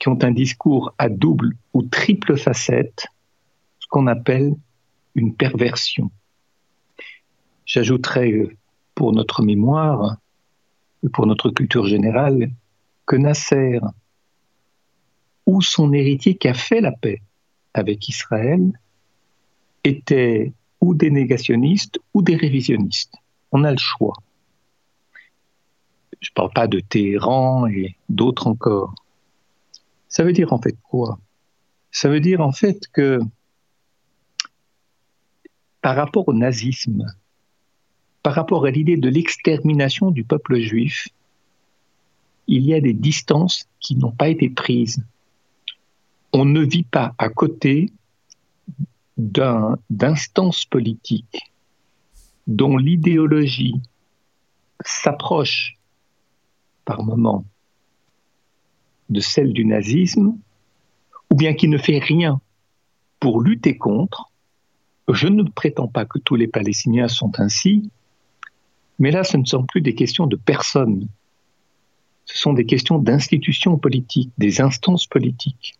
qui 0.00 0.08
ont 0.08 0.18
un 0.22 0.32
discours 0.32 0.94
à 0.98 1.08
double 1.08 1.54
ou 1.74 1.82
triple 1.82 2.36
facette, 2.36 3.06
ce 3.06 3.17
qu'on 3.88 4.06
appelle 4.06 4.54
une 5.14 5.34
perversion. 5.34 6.10
J'ajouterai 7.66 8.56
pour 8.94 9.12
notre 9.12 9.42
mémoire 9.42 10.16
et 11.04 11.08
pour 11.08 11.26
notre 11.26 11.50
culture 11.50 11.86
générale 11.86 12.50
que 13.06 13.16
Nasser, 13.16 13.80
ou 15.46 15.62
son 15.62 15.92
héritier 15.92 16.36
qui 16.36 16.48
a 16.48 16.54
fait 16.54 16.80
la 16.80 16.92
paix 16.92 17.22
avec 17.74 18.08
Israël, 18.08 18.72
étaient 19.84 20.52
ou 20.80 20.94
des 20.94 21.10
négationnistes 21.10 21.98
ou 22.14 22.22
des 22.22 22.36
révisionnistes. 22.36 23.14
On 23.52 23.64
a 23.64 23.70
le 23.70 23.78
choix. 23.78 24.14
Je 26.20 26.30
ne 26.30 26.34
parle 26.34 26.52
pas 26.52 26.66
de 26.66 26.80
Téhéran 26.80 27.66
et 27.66 27.96
d'autres 28.08 28.46
encore. 28.46 28.94
Ça 30.08 30.24
veut 30.24 30.32
dire 30.32 30.52
en 30.52 30.60
fait 30.60 30.76
quoi? 30.82 31.18
Ça 31.90 32.08
veut 32.08 32.20
dire 32.20 32.40
en 32.40 32.52
fait 32.52 32.88
que 32.92 33.20
par 35.82 35.96
rapport 35.96 36.28
au 36.28 36.32
nazisme, 36.32 37.06
par 38.22 38.34
rapport 38.34 38.66
à 38.66 38.70
l'idée 38.70 38.96
de 38.96 39.08
l'extermination 39.08 40.10
du 40.10 40.24
peuple 40.24 40.58
juif, 40.58 41.08
il 42.46 42.64
y 42.64 42.74
a 42.74 42.80
des 42.80 42.94
distances 42.94 43.68
qui 43.80 43.96
n'ont 43.96 44.12
pas 44.12 44.28
été 44.28 44.48
prises. 44.48 45.04
On 46.32 46.44
ne 46.44 46.60
vit 46.60 46.84
pas 46.84 47.14
à 47.18 47.28
côté 47.28 47.92
d'instances 49.18 50.64
politiques 50.64 51.52
dont 52.46 52.76
l'idéologie 52.76 53.74
s'approche 54.84 55.76
par 56.84 57.02
moments 57.02 57.44
de 59.10 59.20
celle 59.20 59.52
du 59.52 59.64
nazisme, 59.64 60.38
ou 61.30 61.34
bien 61.34 61.54
qui 61.54 61.68
ne 61.68 61.78
fait 61.78 61.98
rien 61.98 62.40
pour 63.20 63.40
lutter 63.42 63.76
contre. 63.76 64.27
Je 65.08 65.26
ne 65.26 65.42
prétends 65.42 65.88
pas 65.88 66.04
que 66.04 66.18
tous 66.18 66.36
les 66.36 66.48
Palestiniens 66.48 67.08
sont 67.08 67.40
ainsi, 67.40 67.90
mais 68.98 69.10
là, 69.10 69.24
ce 69.24 69.36
ne 69.36 69.44
sont 69.44 69.64
plus 69.64 69.80
des 69.80 69.94
questions 69.94 70.26
de 70.26 70.36
personnes, 70.36 71.08
ce 72.24 72.36
sont 72.36 72.52
des 72.52 72.66
questions 72.66 72.98
d'institutions 72.98 73.78
politiques, 73.78 74.30
des 74.36 74.60
instances 74.60 75.06
politiques. 75.06 75.78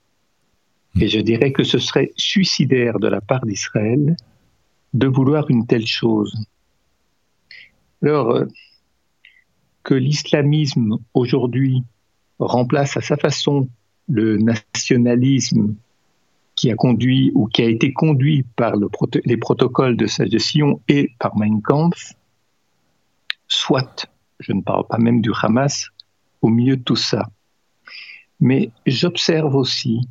Et 0.98 1.08
je 1.08 1.20
dirais 1.20 1.52
que 1.52 1.62
ce 1.62 1.78
serait 1.78 2.10
suicidaire 2.16 2.98
de 2.98 3.08
la 3.08 3.20
part 3.20 3.44
d'Israël 3.44 4.16
de 4.94 5.06
vouloir 5.06 5.50
une 5.50 5.66
telle 5.66 5.86
chose. 5.86 6.34
Alors, 8.02 8.30
euh, 8.30 8.46
que 9.82 9.94
l'islamisme 9.94 10.98
aujourd'hui 11.12 11.82
remplace 12.38 12.96
à 12.96 13.00
sa 13.02 13.16
façon 13.16 13.68
le 14.08 14.38
nationalisme 14.38 15.74
qui 16.58 16.70
a 16.70 17.68
été 17.68 17.92
conduit 17.92 18.42
par 18.56 18.74
les 19.24 19.36
protocoles 19.36 19.96
de 19.96 20.06
Sage 20.06 20.30
de 20.30 20.38
Sion 20.38 20.80
et 20.88 21.12
par 21.20 21.36
Mein 21.38 21.62
Kampf, 21.62 22.14
soit, 23.46 24.06
je 24.40 24.52
ne 24.52 24.60
parle 24.60 24.86
pas 24.88 24.98
même 24.98 25.20
du 25.20 25.30
Hamas, 25.40 25.88
au 26.42 26.48
milieu 26.48 26.76
de 26.76 26.82
tout 26.82 26.96
ça. 26.96 27.30
Mais 28.40 28.70
j'observe 28.86 29.54
aussi, 29.54 30.08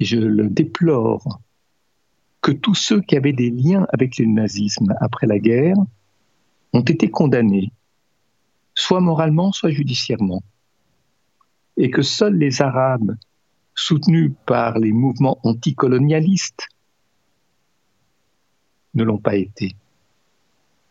je 0.00 0.18
le 0.18 0.48
déplore, 0.48 1.40
que 2.40 2.52
tous 2.52 2.74
ceux 2.74 3.00
qui 3.00 3.16
avaient 3.16 3.32
des 3.32 3.50
liens 3.50 3.86
avec 3.92 4.18
le 4.18 4.26
nazisme 4.26 4.94
après 5.00 5.26
la 5.26 5.38
guerre 5.38 5.76
ont 6.72 6.82
été 6.82 7.10
condamnés, 7.10 7.72
soit 8.74 9.00
moralement, 9.00 9.52
soit 9.52 9.70
judiciairement 9.70 10.42
et 11.76 11.90
que 11.90 12.02
seuls 12.02 12.36
les 12.36 12.62
Arabes, 12.62 13.16
soutenus 13.74 14.32
par 14.46 14.78
les 14.78 14.92
mouvements 14.92 15.38
anticolonialistes, 15.42 16.68
ne 18.94 19.04
l'ont 19.04 19.18
pas 19.18 19.34
été. 19.36 19.74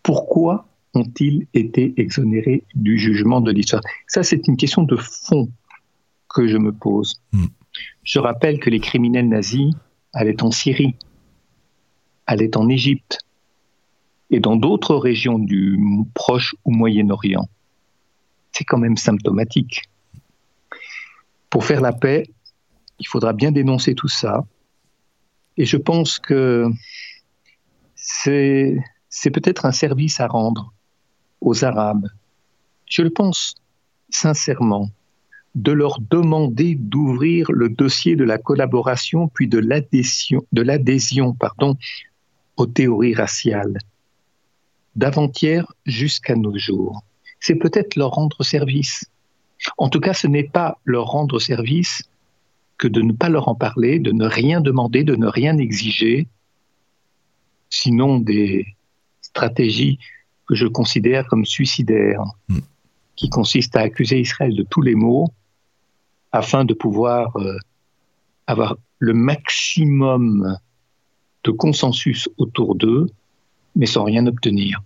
Pourquoi 0.01 0.67
ont-ils 0.93 1.47
été 1.53 1.93
exonérés 1.97 2.63
du 2.75 2.97
jugement 2.97 3.41
de 3.41 3.51
l'histoire? 3.51 3.81
Ça, 4.07 4.23
c'est 4.23 4.47
une 4.47 4.57
question 4.57 4.83
de 4.83 4.97
fond 4.97 5.49
que 6.29 6.47
je 6.47 6.57
me 6.57 6.73
pose. 6.73 7.21
Hmm. 7.31 7.45
Je 8.03 8.19
rappelle 8.19 8.59
que 8.59 8.69
les 8.69 8.79
criminels 8.79 9.29
nazis 9.29 9.73
allaient 10.11 10.43
en 10.43 10.51
Syrie, 10.51 10.95
allaient 12.27 12.57
en 12.57 12.69
Égypte 12.69 13.19
et 14.29 14.39
dans 14.39 14.55
d'autres 14.55 14.95
régions 14.95 15.39
du 15.39 15.79
Proche 16.13 16.55
ou 16.65 16.71
Moyen-Orient. 16.71 17.47
C'est 18.51 18.63
quand 18.63 18.77
même 18.77 18.97
symptomatique. 18.97 19.83
Pour 21.49 21.65
faire 21.65 21.81
la 21.81 21.93
paix, 21.93 22.27
il 23.03 23.07
faudra 23.09 23.33
bien 23.33 23.51
dénoncer 23.51 23.95
tout 23.95 24.07
ça. 24.07 24.45
Et 25.57 25.65
je 25.65 25.75
pense 25.75 26.19
que 26.19 26.69
c'est, 27.95 28.79
peut-être 29.25 29.65
un 29.65 29.73
service 29.73 30.21
à 30.21 30.27
rendre 30.27 30.73
aux 31.41 31.65
Arabes. 31.65 32.07
Je 32.89 33.01
le 33.01 33.09
pense 33.09 33.55
sincèrement 34.09 34.89
de 35.53 35.73
leur 35.73 35.99
demander 35.99 36.75
d'ouvrir 36.75 37.51
le 37.51 37.67
dossier 37.67 38.15
de 38.15 38.23
la 38.23 38.37
collaboration 38.37 39.27
puis 39.27 39.49
de 39.49 39.59
l'adhésion, 39.59 41.33
pardon, 41.33 41.75
aux 42.55 42.67
théories 42.67 43.15
raciales, 43.15 43.79
d'avant-hier 44.95 45.71
jusqu'à 45.85 46.35
nos 46.35 46.57
jours. 46.57 47.03
C'est 47.41 47.55
peut-être 47.55 47.97
leur 47.97 48.11
rendre 48.11 48.43
service. 48.43 49.05
En 49.77 49.89
tout 49.89 49.99
cas, 49.99 50.13
ce 50.13 50.27
n'est 50.27 50.47
pas 50.47 50.79
leur 50.85 51.07
rendre 51.07 51.39
service 51.39 52.03
que 52.83 52.89
de 52.89 53.01
ne 53.01 53.13
pas 53.13 53.29
leur 53.29 53.47
en 53.47 53.55
parler, 53.55 53.97
de 53.99 54.11
ne 54.11 54.25
rien 54.25 54.59
demander, 54.59 55.05
de 55.05 55.15
ne 55.15 55.27
rien 55.27 55.57
exiger, 55.57 56.27
sinon 57.69 58.19
des 58.19 58.75
stratégies 59.21 59.99
que 60.49 60.53
je 60.53 60.67
considère 60.67 61.25
comme 61.27 61.45
suicidaires, 61.45 62.25
hmm. 62.49 62.59
qui 63.15 63.29
consistent 63.29 63.77
à 63.77 63.83
accuser 63.83 64.19
Israël 64.19 64.53
de 64.53 64.63
tous 64.69 64.81
les 64.81 64.95
maux 64.95 65.29
afin 66.33 66.65
de 66.65 66.73
pouvoir 66.73 67.37
euh, 67.37 67.55
avoir 68.47 68.75
le 68.99 69.13
maximum 69.13 70.57
de 71.45 71.51
consensus 71.51 72.27
autour 72.37 72.75
d'eux, 72.75 73.07
mais 73.77 73.85
sans 73.85 74.03
rien 74.03 74.27
obtenir. 74.27 74.81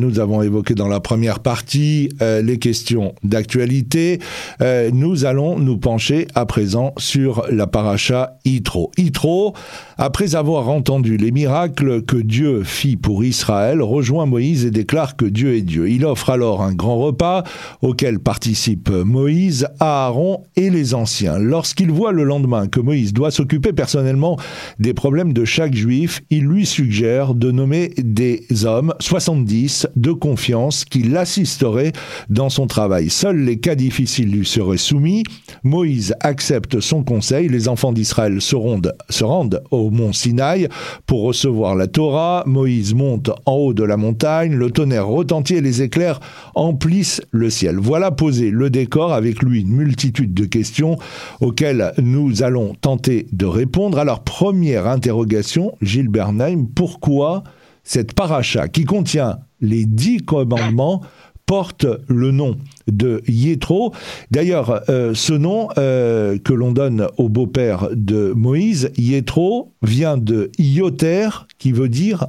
Nous 0.00 0.18
avons 0.18 0.40
évoqué 0.40 0.74
dans 0.74 0.88
la 0.88 0.98
première 0.98 1.40
partie 1.40 2.08
euh, 2.22 2.40
les 2.40 2.58
questions 2.58 3.14
d'actualité. 3.22 4.18
Euh, 4.62 4.90
nous 4.94 5.26
allons 5.26 5.58
nous 5.58 5.76
pencher 5.76 6.26
à 6.34 6.46
présent 6.46 6.94
sur 6.96 7.44
la 7.50 7.66
paracha 7.66 8.38
Yitro. 8.46 8.90
Yitro, 8.96 9.52
après 9.98 10.34
avoir 10.36 10.70
entendu 10.70 11.18
les 11.18 11.32
miracles 11.32 12.00
que 12.00 12.16
Dieu 12.16 12.64
fit 12.64 12.96
pour 12.96 13.22
Israël, 13.24 13.82
rejoint 13.82 14.24
Moïse 14.24 14.64
et 14.64 14.70
déclare 14.70 15.16
que 15.16 15.26
Dieu 15.26 15.54
est 15.54 15.60
Dieu. 15.60 15.90
Il 15.90 16.06
offre 16.06 16.30
alors 16.30 16.62
un 16.62 16.72
grand 16.72 16.98
repas 16.98 17.44
auquel 17.82 18.20
participent 18.20 18.88
Moïse, 18.88 19.68
Aaron 19.80 20.44
et 20.56 20.70
les 20.70 20.94
anciens. 20.94 21.38
Lorsqu'il 21.38 21.90
voit 21.90 22.12
le 22.12 22.24
lendemain 22.24 22.68
que 22.68 22.80
Moïse 22.80 23.12
doit 23.12 23.30
s'occuper 23.30 23.74
personnellement 23.74 24.38
des 24.78 24.94
problèmes 24.94 25.34
de 25.34 25.44
chaque 25.44 25.74
juif, 25.74 26.22
il 26.30 26.44
lui 26.44 26.64
suggère 26.64 27.34
de 27.34 27.50
nommer 27.50 27.90
des 27.98 28.46
hommes, 28.64 28.94
70, 29.00 29.88
de 29.96 30.12
confiance 30.12 30.84
qui 30.84 31.02
l'assisterait 31.02 31.92
dans 32.28 32.48
son 32.48 32.66
travail. 32.66 33.10
Seuls 33.10 33.40
les 33.40 33.58
cas 33.58 33.74
difficiles 33.74 34.30
lui 34.30 34.46
seraient 34.46 34.76
soumis. 34.76 35.24
Moïse 35.62 36.14
accepte 36.20 36.80
son 36.80 37.02
conseil. 37.02 37.48
Les 37.48 37.68
enfants 37.68 37.92
d'Israël 37.92 38.40
se 38.40 38.56
rendent, 38.56 39.62
au 39.70 39.90
mont 39.90 40.12
Sinaï 40.12 40.68
pour 41.06 41.22
recevoir 41.22 41.74
la 41.74 41.86
Torah. 41.86 42.44
Moïse 42.46 42.94
monte 42.94 43.30
en 43.46 43.52
haut 43.52 43.74
de 43.74 43.84
la 43.84 43.96
montagne. 43.96 44.54
Le 44.54 44.70
tonnerre 44.70 45.06
retentit 45.06 45.54
et 45.54 45.60
les 45.60 45.82
éclairs 45.82 46.20
emplissent 46.54 47.22
le 47.30 47.50
ciel. 47.50 47.76
Voilà 47.78 48.10
posé 48.10 48.50
le 48.50 48.70
décor 48.70 49.12
avec 49.12 49.42
lui 49.42 49.60
une 49.60 49.72
multitude 49.72 50.34
de 50.34 50.44
questions 50.44 50.96
auxquelles 51.40 51.92
nous 51.98 52.42
allons 52.42 52.74
tenter 52.80 53.26
de 53.32 53.46
répondre. 53.46 53.98
Alors, 53.98 54.22
première 54.22 54.86
interrogation, 54.86 55.76
Gilles 55.80 56.08
Bernheim, 56.08 56.66
pourquoi 56.74 57.42
cette 57.82 58.14
paracha 58.14 58.68
qui 58.68 58.84
contient 58.84 59.38
les 59.60 59.84
dix 59.84 60.18
commandements 60.18 61.02
porte 61.46 61.86
le 62.08 62.30
nom 62.30 62.56
de 62.86 63.22
Yétro. 63.26 63.92
D'ailleurs, 64.30 64.88
euh, 64.88 65.14
ce 65.14 65.32
nom 65.32 65.68
euh, 65.78 66.38
que 66.38 66.52
l'on 66.52 66.70
donne 66.70 67.08
au 67.16 67.28
beau-père 67.28 67.88
de 67.92 68.32
Moïse, 68.32 68.92
Yétro, 68.96 69.72
vient 69.82 70.16
de 70.16 70.52
Ioter, 70.58 71.28
qui 71.58 71.72
veut 71.72 71.88
dire 71.88 72.26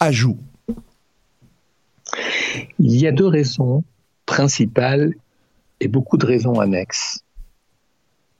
ajout. 0.00 0.38
Il 2.78 2.96
y 2.96 3.06
a 3.06 3.12
deux 3.12 3.26
raisons 3.26 3.84
principales 4.24 5.14
et 5.80 5.88
beaucoup 5.88 6.16
de 6.16 6.24
raisons 6.24 6.58
annexes 6.58 7.22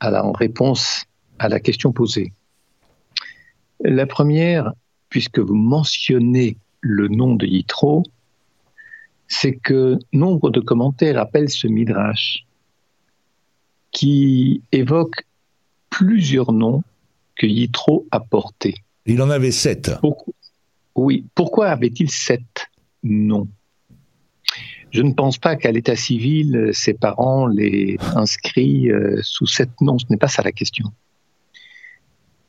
en 0.01 0.33
réponse 0.33 1.05
à 1.39 1.49
la 1.49 1.61
question 1.61 1.93
posée. 1.93 2.33
La 3.81 4.07
première, 4.07 4.73
puisque 5.09 5.39
vous 5.39 5.55
mentionnez 5.55 6.57
le 6.81 7.09
nom 7.09 7.35
de 7.35 7.47
Yitro, 7.47 8.03
c'est 9.33 9.57
que 9.57 9.99
nombre 10.13 10.51
de 10.51 10.61
commentaires 10.61 11.19
appellent 11.19 11.49
ce 11.49 11.67
midrash 11.67 12.45
qui 13.91 14.63
évoque 14.73 15.25
plusieurs 15.89 16.53
noms 16.53 16.83
que 17.37 17.47
Yitro 17.47 18.07
a 18.11 18.21
portés. 18.21 18.75
Il 19.07 19.23
en 19.23 19.31
avait 19.31 19.51
sept. 19.51 19.91
oui, 20.95 21.25
pourquoi 21.35 21.69
avait-il 21.69 22.11
sept 22.11 22.69
noms? 23.03 23.49
Je 24.91 25.01
ne 25.01 25.15
pense 25.15 25.39
pas 25.39 25.57
qu'à 25.57 25.73
l'état 25.73 25.97
civil, 25.97 26.69
ses 26.75 26.93
parents 26.93 27.47
les 27.47 27.97
inscrit 28.15 28.91
euh, 28.91 29.19
sous 29.23 29.47
sept 29.47 29.71
noms. 29.81 29.99
Ce 29.99 30.05
n'est 30.11 30.19
pas 30.19 30.29
ça 30.29 30.43
la 30.43 30.53
question. 30.53 30.93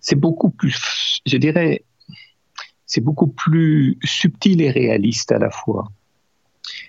C'est 0.01 0.19
beaucoup 0.19 0.49
plus, 0.49 1.21
je 1.25 1.37
dirais, 1.37 1.85
c'est 2.85 2.99
beaucoup 2.99 3.27
plus 3.27 3.97
subtil 4.03 4.61
et 4.61 4.69
réaliste 4.69 5.31
à 5.31 5.39
la 5.39 5.49
fois 5.49 5.89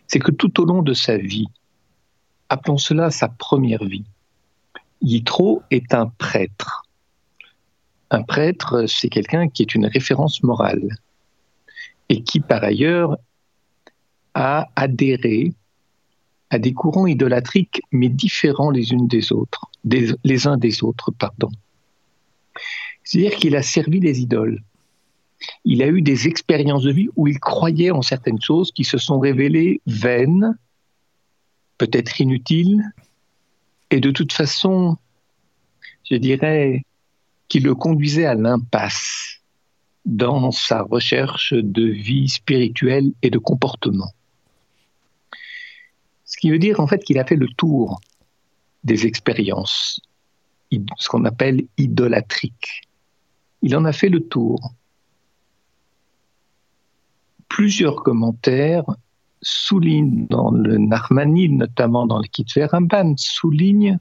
c'est 0.06 0.18
que 0.18 0.30
tout 0.30 0.60
au 0.60 0.64
long 0.64 0.82
de 0.82 0.94
sa 0.94 1.16
vie, 1.16 1.46
appelons 2.48 2.78
cela 2.78 3.10
sa 3.10 3.28
première 3.28 3.84
vie, 3.84 4.04
Yitro 5.02 5.62
est 5.70 5.92
un 5.94 6.06
prêtre. 6.06 6.86
Un 8.10 8.22
prêtre, 8.22 8.86
c'est 8.86 9.08
quelqu'un 9.08 9.48
qui 9.48 9.62
est 9.62 9.74
une 9.74 9.86
référence 9.86 10.42
morale 10.42 10.88
et 12.08 12.22
qui, 12.22 12.40
par 12.40 12.62
ailleurs, 12.62 13.16
a 14.34 14.68
adhéré 14.76 15.52
à 16.50 16.58
des 16.58 16.72
courants 16.72 17.06
idolâtriques, 17.06 17.82
mais 17.90 18.08
différents 18.08 18.70
les 18.70 18.86
des 19.08 19.32
autres, 19.32 19.66
les 19.84 20.46
uns 20.46 20.56
des 20.56 20.84
autres, 20.84 21.10
pardon. 21.10 21.50
C'est-à-dire 23.02 23.36
qu'il 23.36 23.56
a 23.56 23.62
servi 23.62 24.00
les 24.00 24.20
idoles. 24.20 24.62
Il 25.64 25.82
a 25.82 25.88
eu 25.88 26.02
des 26.02 26.28
expériences 26.28 26.82
de 26.82 26.92
vie 26.92 27.08
où 27.16 27.26
il 27.26 27.38
croyait 27.38 27.90
en 27.90 28.02
certaines 28.02 28.40
choses 28.40 28.72
qui 28.72 28.84
se 28.84 28.98
sont 28.98 29.18
révélées 29.18 29.80
vaines, 29.86 30.56
peut-être 31.78 32.20
inutiles, 32.20 32.82
et 33.90 34.00
de 34.00 34.10
toute 34.10 34.32
façon, 34.32 34.96
je 36.10 36.16
dirais, 36.16 36.84
qui 37.48 37.60
le 37.60 37.74
conduisait 37.74 38.26
à 38.26 38.34
l'impasse 38.34 39.40
dans 40.04 40.50
sa 40.50 40.82
recherche 40.82 41.54
de 41.54 41.84
vie 41.84 42.28
spirituelle 42.28 43.12
et 43.22 43.30
de 43.30 43.38
comportement. 43.38 44.12
Ce 46.24 46.36
qui 46.36 46.50
veut 46.50 46.58
dire 46.58 46.80
en 46.80 46.86
fait 46.86 47.02
qu'il 47.04 47.18
a 47.18 47.24
fait 47.24 47.36
le 47.36 47.48
tour 47.48 48.00
des 48.82 49.06
expériences, 49.06 50.00
ce 50.98 51.08
qu'on 51.08 51.24
appelle 51.24 51.66
idolatriques. 51.78 52.88
Il 53.62 53.76
en 53.76 53.84
a 53.84 53.92
fait 53.92 54.08
le 54.08 54.20
tour. 54.20 54.74
Plusieurs 57.54 58.02
commentaires 58.02 58.96
soulignent 59.40 60.26
dans 60.26 60.50
le 60.50 60.76
Narmanil, 60.76 61.56
notamment 61.56 62.04
dans 62.04 62.18
le 62.18 62.26
Kitver 62.26 62.64
Ramban, 62.64 63.14
soulignent 63.16 64.00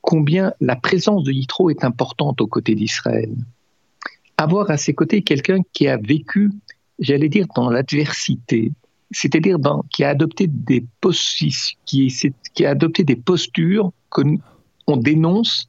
combien 0.00 0.52
la 0.60 0.74
présence 0.74 1.22
de 1.22 1.30
Yitro 1.30 1.70
est 1.70 1.84
importante 1.84 2.40
aux 2.40 2.48
côtés 2.48 2.74
d'Israël. 2.74 3.32
Avoir 4.36 4.68
à 4.72 4.78
ses 4.78 4.94
côtés 4.94 5.22
quelqu'un 5.22 5.60
qui 5.72 5.86
a 5.86 5.96
vécu, 5.96 6.50
j'allais 6.98 7.28
dire, 7.28 7.46
dans 7.54 7.70
l'adversité, 7.70 8.72
c'est-à-dire 9.12 9.58
qui 9.88 10.02
des 10.48 10.84
qui, 11.84 12.32
qui 12.52 12.66
a 12.66 12.70
adopté 12.70 13.04
des 13.04 13.14
postures 13.14 13.92
qu'on 14.10 14.96
dénonce, 14.96 15.68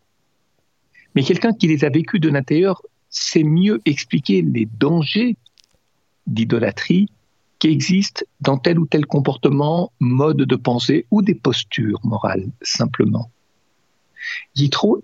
mais 1.13 1.21
quelqu'un 1.21 1.53
qui 1.53 1.67
les 1.67 1.85
a 1.85 1.89
vécues 1.89 2.19
de 2.19 2.29
l'intérieur 2.29 2.81
sait 3.11 3.43
mieux 3.43 3.79
expliquer 3.85 4.41
les 4.41 4.65
dangers 4.65 5.37
d'idolâtrie 6.27 7.07
qui 7.59 7.69
existent 7.69 8.23
dans 8.41 8.57
tel 8.57 8.79
ou 8.79 8.85
tel 8.85 9.05
comportement, 9.05 9.91
mode 9.99 10.37
de 10.37 10.55
pensée 10.55 11.05
ou 11.09 11.21
des 11.21 11.35
postures 11.35 11.99
morales, 12.03 12.49
simplement. 12.61 13.31
Yitro, 14.55 15.01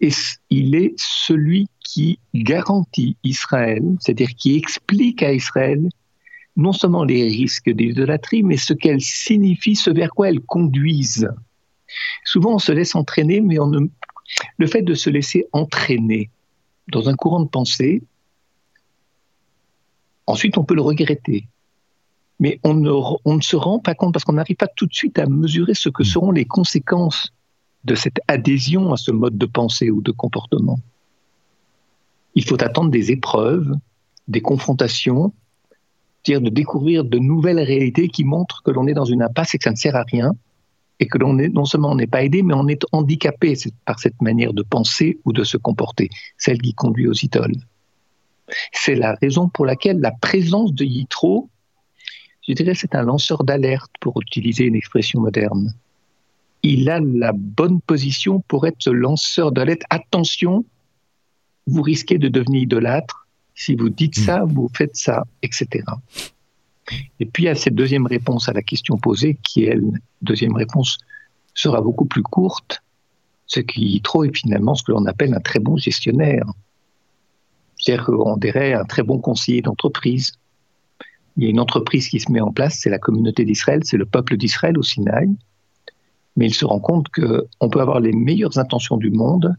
il 0.49 0.75
est 0.75 0.93
celui 0.97 1.67
qui 1.79 2.19
garantit 2.35 3.17
Israël, 3.23 3.83
c'est-à-dire 3.99 4.35
qui 4.35 4.55
explique 4.55 5.23
à 5.23 5.33
Israël 5.33 5.89
non 6.55 6.73
seulement 6.73 7.03
les 7.03 7.23
risques 7.23 7.69
d'idolâtrie, 7.69 8.43
mais 8.43 8.57
ce 8.57 8.73
qu'elle 8.73 9.01
signifie, 9.01 9.75
ce 9.75 9.89
vers 9.89 10.11
quoi 10.11 10.29
elle 10.29 10.41
conduise. 10.41 11.27
Souvent, 12.25 12.55
on 12.55 12.59
se 12.59 12.71
laisse 12.71 12.95
entraîner, 12.95 13.41
mais 13.41 13.59
on 13.59 13.67
ne... 13.67 13.87
le 14.57 14.67
fait 14.67 14.83
de 14.83 14.93
se 14.93 15.09
laisser 15.09 15.47
entraîner 15.51 16.29
dans 16.89 17.09
un 17.09 17.15
courant 17.15 17.41
de 17.41 17.49
pensée, 17.49 18.03
ensuite 20.27 20.57
on 20.57 20.63
peut 20.63 20.75
le 20.75 20.81
regretter. 20.81 21.47
Mais 22.39 22.59
on 22.63 22.73
ne, 22.73 22.91
on 23.25 23.35
ne 23.35 23.41
se 23.41 23.55
rend 23.55 23.79
pas 23.79 23.95
compte 23.95 24.13
parce 24.13 24.25
qu'on 24.25 24.33
n'arrive 24.33 24.55
pas 24.55 24.67
tout 24.67 24.85
de 24.85 24.93
suite 24.93 25.19
à 25.19 25.27
mesurer 25.27 25.73
ce 25.75 25.89
que 25.89 26.03
seront 26.03 26.31
les 26.31 26.45
conséquences 26.45 27.31
de 27.83 27.95
cette 27.95 28.19
adhésion 28.27 28.93
à 28.93 28.97
ce 28.97 29.11
mode 29.11 29.37
de 29.37 29.45
pensée 29.45 29.91
ou 29.91 30.01
de 30.01 30.11
comportement. 30.11 30.79
Il 32.35 32.43
faut 32.43 32.61
attendre 32.63 32.89
des 32.89 33.11
épreuves, 33.11 33.75
des 34.27 34.41
confrontations, 34.41 35.33
dire 36.23 36.41
de 36.41 36.49
découvrir 36.49 37.03
de 37.03 37.19
nouvelles 37.19 37.59
réalités 37.59 38.07
qui 38.07 38.23
montrent 38.23 38.63
que 38.63 38.71
l'on 38.71 38.87
est 38.87 38.93
dans 38.93 39.05
une 39.05 39.21
impasse 39.21 39.53
et 39.53 39.57
que 39.57 39.65
ça 39.65 39.71
ne 39.71 39.75
sert 39.75 39.95
à 39.95 40.03
rien, 40.03 40.33
et 40.99 41.07
que 41.07 41.17
l'on 41.17 41.37
est 41.37 41.49
non 41.49 41.65
seulement 41.65 41.91
on 41.91 41.95
n'est 41.95 42.07
pas 42.07 42.23
aidé, 42.23 42.43
mais 42.43 42.53
on 42.53 42.67
est 42.67 42.85
handicapé 42.91 43.55
par 43.85 43.99
cette 43.99 44.21
manière 44.21 44.53
de 44.53 44.63
penser 44.63 45.19
ou 45.25 45.33
de 45.33 45.43
se 45.43 45.57
comporter, 45.57 46.09
celle 46.37 46.61
qui 46.61 46.73
conduit 46.73 47.07
aux 47.07 47.13
idoles. 47.13 47.57
C'est 48.71 48.95
la 48.95 49.15
raison 49.15 49.49
pour 49.49 49.65
laquelle 49.65 49.99
la 49.99 50.11
présence 50.11 50.73
de 50.73 50.83
Yitro, 50.83 51.49
je 52.47 52.53
dirais, 52.53 52.73
c'est 52.75 52.95
un 52.95 53.03
lanceur 53.03 53.43
d'alerte 53.43 53.91
pour 53.99 54.21
utiliser 54.21 54.65
une 54.65 54.75
expression 54.75 55.21
moderne 55.21 55.73
il 56.63 56.89
a 56.89 56.99
la 57.01 57.33
bonne 57.33 57.81
position 57.81 58.39
pour 58.47 58.65
être 58.65 58.77
ce 58.79 58.89
lanceur 58.89 59.51
d'alerte. 59.51 59.81
Attention, 59.89 60.65
vous 61.67 61.81
risquez 61.81 62.17
de 62.17 62.29
devenir 62.29 62.63
idolâtre. 62.63 63.27
Si 63.53 63.75
vous 63.75 63.89
dites 63.89 64.15
ça, 64.15 64.45
hmm. 64.45 64.53
vous 64.53 64.71
faites 64.73 64.95
ça, 64.95 65.25
etc. 65.43 65.85
Et 67.19 67.25
puis, 67.25 67.43
il 67.43 67.45
y 67.45 67.49
a 67.49 67.55
cette 67.55 67.75
deuxième 67.75 68.07
réponse 68.07 68.49
à 68.49 68.53
la 68.53 68.63
question 68.63 68.97
posée, 68.97 69.37
qui 69.43 69.65
est, 69.65 69.77
deuxième 70.21 70.55
réponse 70.55 70.97
sera 71.53 71.81
beaucoup 71.81 72.05
plus 72.05 72.23
courte, 72.23 72.81
ce 73.45 73.59
qui 73.59 74.01
trop 74.01 74.23
est 74.23 74.35
finalement 74.35 74.73
ce 74.73 74.83
que 74.83 74.91
l'on 74.91 75.05
appelle 75.05 75.33
un 75.33 75.39
très 75.39 75.59
bon 75.59 75.77
gestionnaire. 75.77 76.45
C'est-à-dire 77.83 78.05
qu'on 78.05 78.37
dirait 78.37 78.73
un 78.73 78.85
très 78.85 79.03
bon 79.03 79.19
conseiller 79.19 79.61
d'entreprise. 79.61 80.33
Il 81.35 81.43
y 81.43 81.47
a 81.47 81.49
une 81.49 81.59
entreprise 81.59 82.07
qui 82.07 82.19
se 82.19 82.31
met 82.31 82.41
en 82.41 82.51
place, 82.51 82.79
c'est 82.79 82.89
la 82.89 82.99
communauté 82.99 83.43
d'Israël, 83.43 83.81
c'est 83.83 83.97
le 83.97 84.05
peuple 84.05 84.37
d'Israël 84.37 84.77
au 84.77 84.83
Sinaï 84.83 85.29
mais 86.35 86.47
il 86.47 86.53
se 86.53 86.65
rend 86.65 86.79
compte 86.79 87.09
qu'on 87.09 87.69
peut 87.69 87.81
avoir 87.81 87.99
les 87.99 88.13
meilleures 88.13 88.57
intentions 88.57 88.97
du 88.97 89.11
monde, 89.11 89.55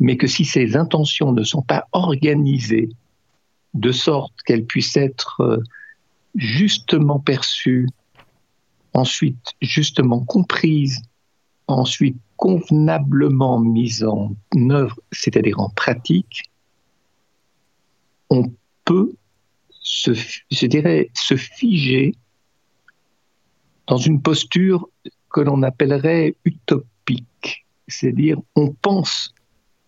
mais 0.00 0.16
que 0.16 0.26
si 0.26 0.44
ces 0.44 0.76
intentions 0.76 1.32
ne 1.32 1.44
sont 1.44 1.62
pas 1.62 1.86
organisées 1.92 2.90
de 3.74 3.92
sorte 3.92 4.34
qu'elles 4.44 4.66
puissent 4.66 4.96
être 4.96 5.40
euh, 5.40 5.62
justement 6.34 7.20
perçues, 7.20 7.88
ensuite 8.92 9.52
justement 9.60 10.20
comprises, 10.20 11.00
ensuite 11.68 12.16
convenablement 12.36 13.60
mises 13.60 14.04
en 14.04 14.34
œuvre, 14.68 14.98
c'est-à-dire 15.12 15.60
en 15.60 15.70
pratique, 15.70 16.50
on 18.32 18.50
peut 18.86 19.12
se, 19.68 20.12
je 20.14 20.66
dirais, 20.66 21.10
se 21.12 21.36
figer 21.36 22.14
dans 23.86 23.98
une 23.98 24.22
posture 24.22 24.88
que 25.30 25.42
l'on 25.42 25.62
appellerait 25.62 26.34
utopique. 26.46 27.66
C'est-à-dire, 27.88 28.38
on 28.56 28.72
pense 28.72 29.34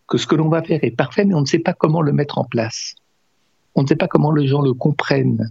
que 0.06 0.18
ce 0.18 0.26
que 0.26 0.34
l'on 0.34 0.50
va 0.50 0.62
faire 0.62 0.84
est 0.84 0.90
parfait, 0.90 1.24
mais 1.24 1.34
on 1.34 1.40
ne 1.40 1.46
sait 1.46 1.58
pas 1.58 1.72
comment 1.72 2.02
le 2.02 2.12
mettre 2.12 2.36
en 2.36 2.44
place. 2.44 2.94
On 3.74 3.82
ne 3.82 3.86
sait 3.86 3.96
pas 3.96 4.08
comment 4.08 4.30
les 4.30 4.46
gens 4.46 4.60
le 4.60 4.74
comprennent. 4.74 5.50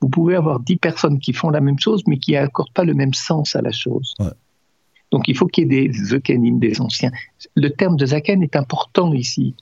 Vous 0.00 0.08
pouvez 0.08 0.36
avoir 0.36 0.60
dix 0.60 0.76
personnes 0.76 1.18
qui 1.18 1.32
font 1.32 1.50
la 1.50 1.60
même 1.60 1.80
chose, 1.80 2.02
mais 2.06 2.18
qui 2.18 2.32
n'accordent 2.32 2.72
pas 2.72 2.84
le 2.84 2.94
même 2.94 3.14
sens 3.14 3.56
à 3.56 3.62
la 3.62 3.72
chose. 3.72 4.14
Donc 5.10 5.26
il 5.26 5.36
faut 5.36 5.46
qu'il 5.46 5.72
y 5.72 5.76
ait 5.76 5.88
des 5.88 5.92
Zekanim, 5.92 6.60
des 6.60 6.80
anciens. 6.80 7.10
Le 7.56 7.70
terme 7.70 7.96
de 7.96 8.06
Zaken 8.06 8.42
est 8.42 8.54
important 8.54 9.12
ici. 9.12 9.56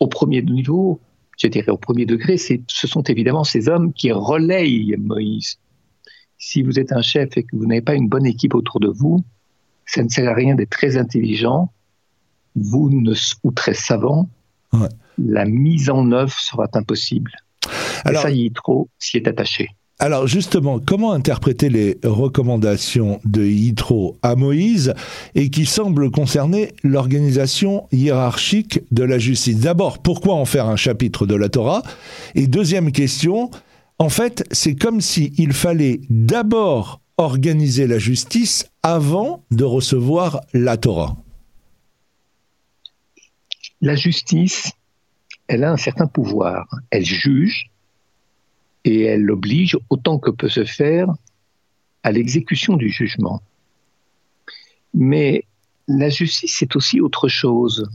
Au 0.00 0.08
premier 0.08 0.42
niveau, 0.42 1.00
je 1.42 1.48
dirais 1.48 1.72
au 1.72 1.76
premier 1.76 2.06
degré, 2.06 2.36
ce 2.38 2.86
sont 2.86 3.02
évidemment 3.02 3.42
ces 3.42 3.68
hommes 3.68 3.92
qui 3.92 4.12
relayent 4.12 4.94
Moïse, 4.96 5.58
si 6.38 6.62
vous 6.62 6.78
êtes 6.78 6.92
un 6.92 7.02
chef 7.02 7.36
et 7.36 7.42
que 7.42 7.56
vous 7.56 7.66
n'avez 7.66 7.82
pas 7.82 7.94
une 7.94 8.08
bonne 8.08 8.26
équipe 8.26 8.54
autour 8.54 8.78
de 8.78 8.88
vous, 8.88 9.24
ça 9.84 10.02
ne 10.04 10.08
sert 10.08 10.28
à 10.30 10.34
rien 10.34 10.54
d'être 10.54 10.70
très 10.70 10.96
intelligent, 10.96 11.72
vous 12.54 12.90
ne, 12.90 13.14
ou 13.42 13.50
très 13.50 13.74
savant, 13.74 14.28
la 15.18 15.44
mise 15.44 15.90
en 15.90 16.12
œuvre 16.12 16.38
sera 16.38 16.68
impossible. 16.74 17.32
Alors, 18.04 18.26
et 18.26 18.48
ça, 18.48 18.54
trop 18.54 18.88
s'y 18.98 19.16
est 19.16 19.26
attaché. 19.26 19.70
Alors 20.02 20.26
justement, 20.26 20.80
comment 20.80 21.12
interpréter 21.12 21.68
les 21.68 21.96
recommandations 22.02 23.20
de 23.24 23.44
Yitro 23.44 24.16
à 24.22 24.34
Moïse 24.34 24.94
et 25.36 25.48
qui 25.48 25.64
semblent 25.64 26.10
concerner 26.10 26.72
l'organisation 26.82 27.86
hiérarchique 27.92 28.80
de 28.90 29.04
la 29.04 29.20
justice? 29.20 29.60
D'abord, 29.60 29.98
pourquoi 30.00 30.34
en 30.34 30.44
faire 30.44 30.66
un 30.66 30.74
chapitre 30.74 31.24
de 31.24 31.36
la 31.36 31.48
Torah? 31.48 31.84
Et 32.34 32.48
deuxième 32.48 32.90
question, 32.90 33.52
en 34.00 34.08
fait, 34.08 34.44
c'est 34.50 34.74
comme 34.74 35.00
s'il 35.00 35.52
fallait 35.52 36.00
d'abord 36.10 37.00
organiser 37.16 37.86
la 37.86 38.00
justice 38.00 38.66
avant 38.82 39.44
de 39.52 39.62
recevoir 39.62 40.40
la 40.52 40.78
Torah. 40.78 41.16
La 43.80 43.94
justice, 43.94 44.72
elle 45.46 45.62
a 45.62 45.70
un 45.70 45.76
certain 45.76 46.08
pouvoir. 46.08 46.66
Elle 46.90 47.04
juge 47.04 47.70
et 48.84 49.02
elle 49.02 49.30
oblige 49.30 49.78
autant 49.90 50.18
que 50.18 50.30
peut 50.30 50.48
se 50.48 50.64
faire 50.64 51.08
à 52.02 52.12
l'exécution 52.12 52.76
du 52.76 52.90
jugement. 52.90 53.42
Mais 54.94 55.46
la 55.88 56.08
justice, 56.08 56.56
c'est 56.58 56.76
aussi 56.76 57.00
autre 57.00 57.28
chose. 57.28 57.88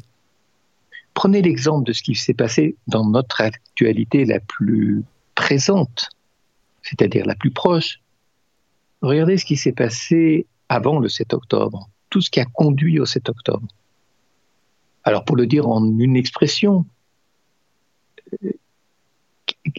Prenez 1.13 1.41
l'exemple 1.41 1.85
de 1.85 1.93
ce 1.93 2.03
qui 2.03 2.15
s'est 2.15 2.33
passé 2.33 2.75
dans 2.87 3.05
notre 3.05 3.41
actualité 3.41 4.25
la 4.25 4.39
plus 4.39 5.03
présente, 5.35 6.09
c'est-à-dire 6.83 7.25
la 7.25 7.35
plus 7.35 7.51
proche. 7.51 7.99
Regardez 9.01 9.37
ce 9.37 9.45
qui 9.45 9.57
s'est 9.57 9.73
passé 9.73 10.45
avant 10.69 10.99
le 10.99 11.09
7 11.09 11.33
octobre, 11.33 11.89
tout 12.09 12.21
ce 12.21 12.29
qui 12.29 12.39
a 12.39 12.45
conduit 12.45 12.99
au 12.99 13.05
7 13.05 13.29
octobre. 13.29 13.67
Alors 15.03 15.23
pour 15.23 15.35
le 15.35 15.47
dire 15.47 15.67
en 15.67 15.83
une 15.99 16.15
expression, 16.15 16.85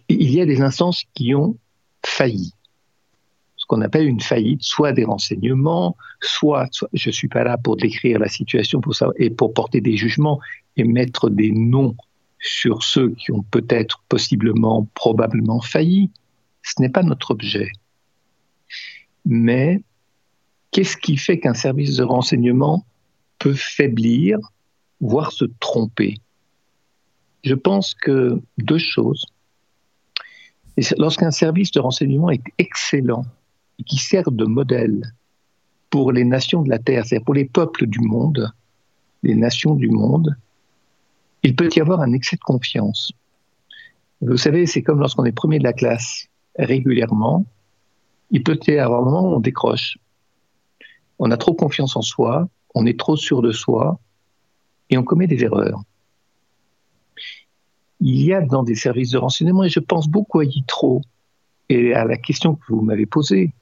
il 0.08 0.30
y 0.30 0.40
a 0.40 0.46
des 0.46 0.60
instances 0.60 1.04
qui 1.14 1.34
ont 1.34 1.56
failli. 2.04 2.52
Ce 3.56 3.66
qu'on 3.66 3.82
appelle 3.82 4.06
une 4.06 4.20
faillite, 4.20 4.62
soit 4.62 4.92
des 4.92 5.04
renseignements, 5.04 5.96
soit, 6.20 6.68
je 6.92 7.10
suis 7.10 7.28
pas 7.28 7.44
là 7.44 7.58
pour 7.58 7.76
décrire 7.76 8.18
la 8.18 8.28
situation 8.28 8.80
pour 8.80 8.94
ça 8.94 9.08
et 9.16 9.30
pour 9.30 9.52
porter 9.52 9.80
des 9.80 9.96
jugements 9.96 10.40
et 10.76 10.84
mettre 10.84 11.28
des 11.28 11.50
noms 11.52 11.96
sur 12.40 12.82
ceux 12.82 13.10
qui 13.10 13.32
ont 13.32 13.42
peut-être, 13.42 14.02
possiblement, 14.08 14.86
probablement 14.94 15.60
failli. 15.60 16.10
Ce 16.62 16.80
n'est 16.80 16.88
pas 16.88 17.02
notre 17.02 17.32
objet. 17.32 17.70
Mais 19.24 19.82
qu'est-ce 20.70 20.96
qui 20.96 21.16
fait 21.16 21.40
qu'un 21.40 21.54
service 21.54 21.96
de 21.96 22.04
renseignement 22.04 22.84
peut 23.38 23.54
faiblir, 23.54 24.38
voire 25.00 25.32
se 25.32 25.46
tromper? 25.60 26.18
Je 27.44 27.54
pense 27.54 27.94
que 27.94 28.40
deux 28.58 28.78
choses. 28.78 29.26
Lorsqu'un 30.96 31.30
service 31.30 31.70
de 31.72 31.80
renseignement 31.80 32.30
est 32.30 32.42
excellent 32.58 33.24
et 33.78 33.84
qui 33.84 33.96
sert 33.96 34.30
de 34.30 34.44
modèle 34.44 35.12
pour 35.90 36.12
les 36.12 36.24
nations 36.24 36.62
de 36.62 36.68
la 36.68 36.78
Terre, 36.78 37.04
c'est-à-dire 37.04 37.24
pour 37.24 37.34
les 37.34 37.46
peuples 37.46 37.86
du 37.86 38.00
monde, 38.00 38.52
les 39.22 39.34
nations 39.34 39.74
du 39.74 39.88
monde, 39.90 40.36
il 41.42 41.56
peut 41.56 41.70
y 41.74 41.80
avoir 41.80 42.00
un 42.00 42.12
excès 42.12 42.36
de 42.36 42.42
confiance. 42.42 43.12
Vous 44.20 44.36
savez, 44.36 44.66
c'est 44.66 44.82
comme 44.82 45.00
lorsqu'on 45.00 45.24
est 45.24 45.32
premier 45.32 45.58
de 45.58 45.64
la 45.64 45.72
classe 45.72 46.26
régulièrement, 46.58 47.46
il 48.30 48.42
peut 48.42 48.58
y 48.66 48.78
avoir 48.78 49.02
un 49.02 49.04
moment 49.04 49.32
où 49.32 49.36
on 49.36 49.40
décroche. 49.40 49.96
On 51.18 51.30
a 51.30 51.36
trop 51.36 51.54
confiance 51.54 51.96
en 51.96 52.02
soi, 52.02 52.48
on 52.74 52.86
est 52.86 52.98
trop 52.98 53.16
sûr 53.16 53.42
de 53.42 53.52
soi, 53.52 53.98
et 54.90 54.98
on 54.98 55.04
commet 55.04 55.26
des 55.26 55.42
erreurs. 55.42 55.82
Il 58.00 58.22
y 58.24 58.32
a 58.32 58.40
dans 58.40 58.62
des 58.62 58.74
services 58.74 59.10
de 59.10 59.18
renseignement, 59.18 59.64
et 59.64 59.68
je 59.68 59.80
pense 59.80 60.08
beaucoup 60.08 60.40
à 60.40 60.44
Yitro 60.44 61.02
et 61.68 61.94
à 61.94 62.04
la 62.04 62.16
question 62.16 62.54
que 62.54 62.72
vous 62.72 62.80
m'avez 62.80 63.06
posée, 63.06 63.52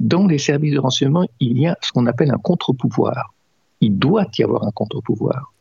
dans 0.00 0.26
les 0.26 0.38
services 0.38 0.74
de 0.74 0.78
renseignement, 0.78 1.26
il 1.40 1.58
y 1.58 1.66
a 1.66 1.76
ce 1.82 1.90
qu'on 1.92 2.06
appelle 2.06 2.30
un 2.30 2.38
contre-pouvoir. 2.38 3.34
Il 3.80 3.98
doit 3.98 4.26
y 4.38 4.42
avoir 4.42 4.64
un 4.64 4.70
contre-pouvoir. 4.70 5.52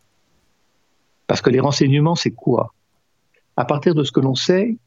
Parce 1.25 1.41
que 1.41 1.49
les 1.49 1.59
renseignements, 1.59 2.15
c'est 2.15 2.31
quoi? 2.31 2.73
À 3.55 3.65
partir 3.65 3.95
de 3.95 4.03
ce 4.03 4.11
que 4.11 4.19
l'on 4.19 4.35
sait, 4.35 4.77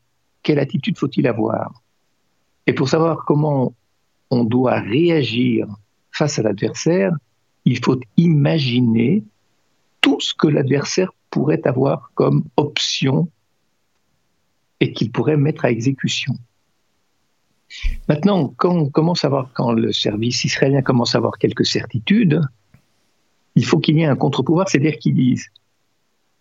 quelle 0.42 0.60
attitude 0.60 0.96
faut-il 0.96 1.26
avoir? 1.26 1.82
Et 2.66 2.72
pour 2.72 2.88
savoir 2.88 3.24
comment 3.26 3.74
on 4.30 4.44
doit 4.44 4.78
réagir 4.80 5.66
face 6.12 6.38
à 6.38 6.42
l'adversaire, 6.42 7.12
il 7.64 7.84
faut 7.84 7.98
imaginer 8.16 9.24
tout 10.00 10.20
ce 10.20 10.32
que 10.32 10.46
l'adversaire 10.46 11.12
pourrait 11.30 11.62
avoir 11.64 12.10
comme 12.14 12.44
option 12.56 13.28
et 14.80 14.92
qu'il 14.92 15.10
pourrait 15.12 15.36
mettre 15.36 15.64
à 15.64 15.70
exécution. 15.70 16.34
Maintenant, 18.08 18.52
quand 18.56 18.74
on 18.74 18.88
commence 18.88 19.24
à 19.24 19.28
voir, 19.28 19.50
quand 19.54 19.72
le 19.72 19.92
service 19.92 20.44
israélien 20.44 20.82
commence 20.82 21.14
à 21.14 21.18
avoir 21.18 21.38
quelques 21.38 21.66
certitudes, 21.66 22.40
il 23.54 23.64
faut 23.64 23.78
qu'il 23.78 23.96
y 23.98 24.02
ait 24.02 24.06
un 24.06 24.16
contre-pouvoir, 24.16 24.68
c'est-à-dire 24.68 24.98
qu'ils 24.98 25.14
disent 25.14 25.46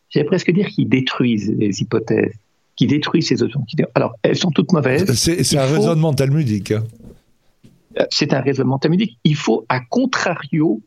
J'allais 0.10 0.26
presque 0.26 0.52
dire 0.52 0.68
qu'ils 0.68 0.90
détruisent 0.90 1.54
les 1.56 1.82
hypothèses, 1.82 2.34
qu'ils 2.76 2.88
détruisent 2.88 3.28
ces 3.28 3.44
options. 3.44 3.64
Alors, 3.94 4.16
elles 4.24 4.38
sont 4.38 4.50
toutes 4.50 4.72
mauvaises. 4.72 5.12
C'est 5.14 5.58
un 5.58 5.66
raisonnement 5.66 6.14
talmudique. 6.14 6.72
Euh, 6.72 8.06
c'est 8.10 8.34
un 8.34 8.42
raisonnement 8.42 8.80
talmudique. 8.80 9.20
Il 9.24 9.36
faut, 9.36 9.66
à 9.70 9.80
contrario, 9.82 10.82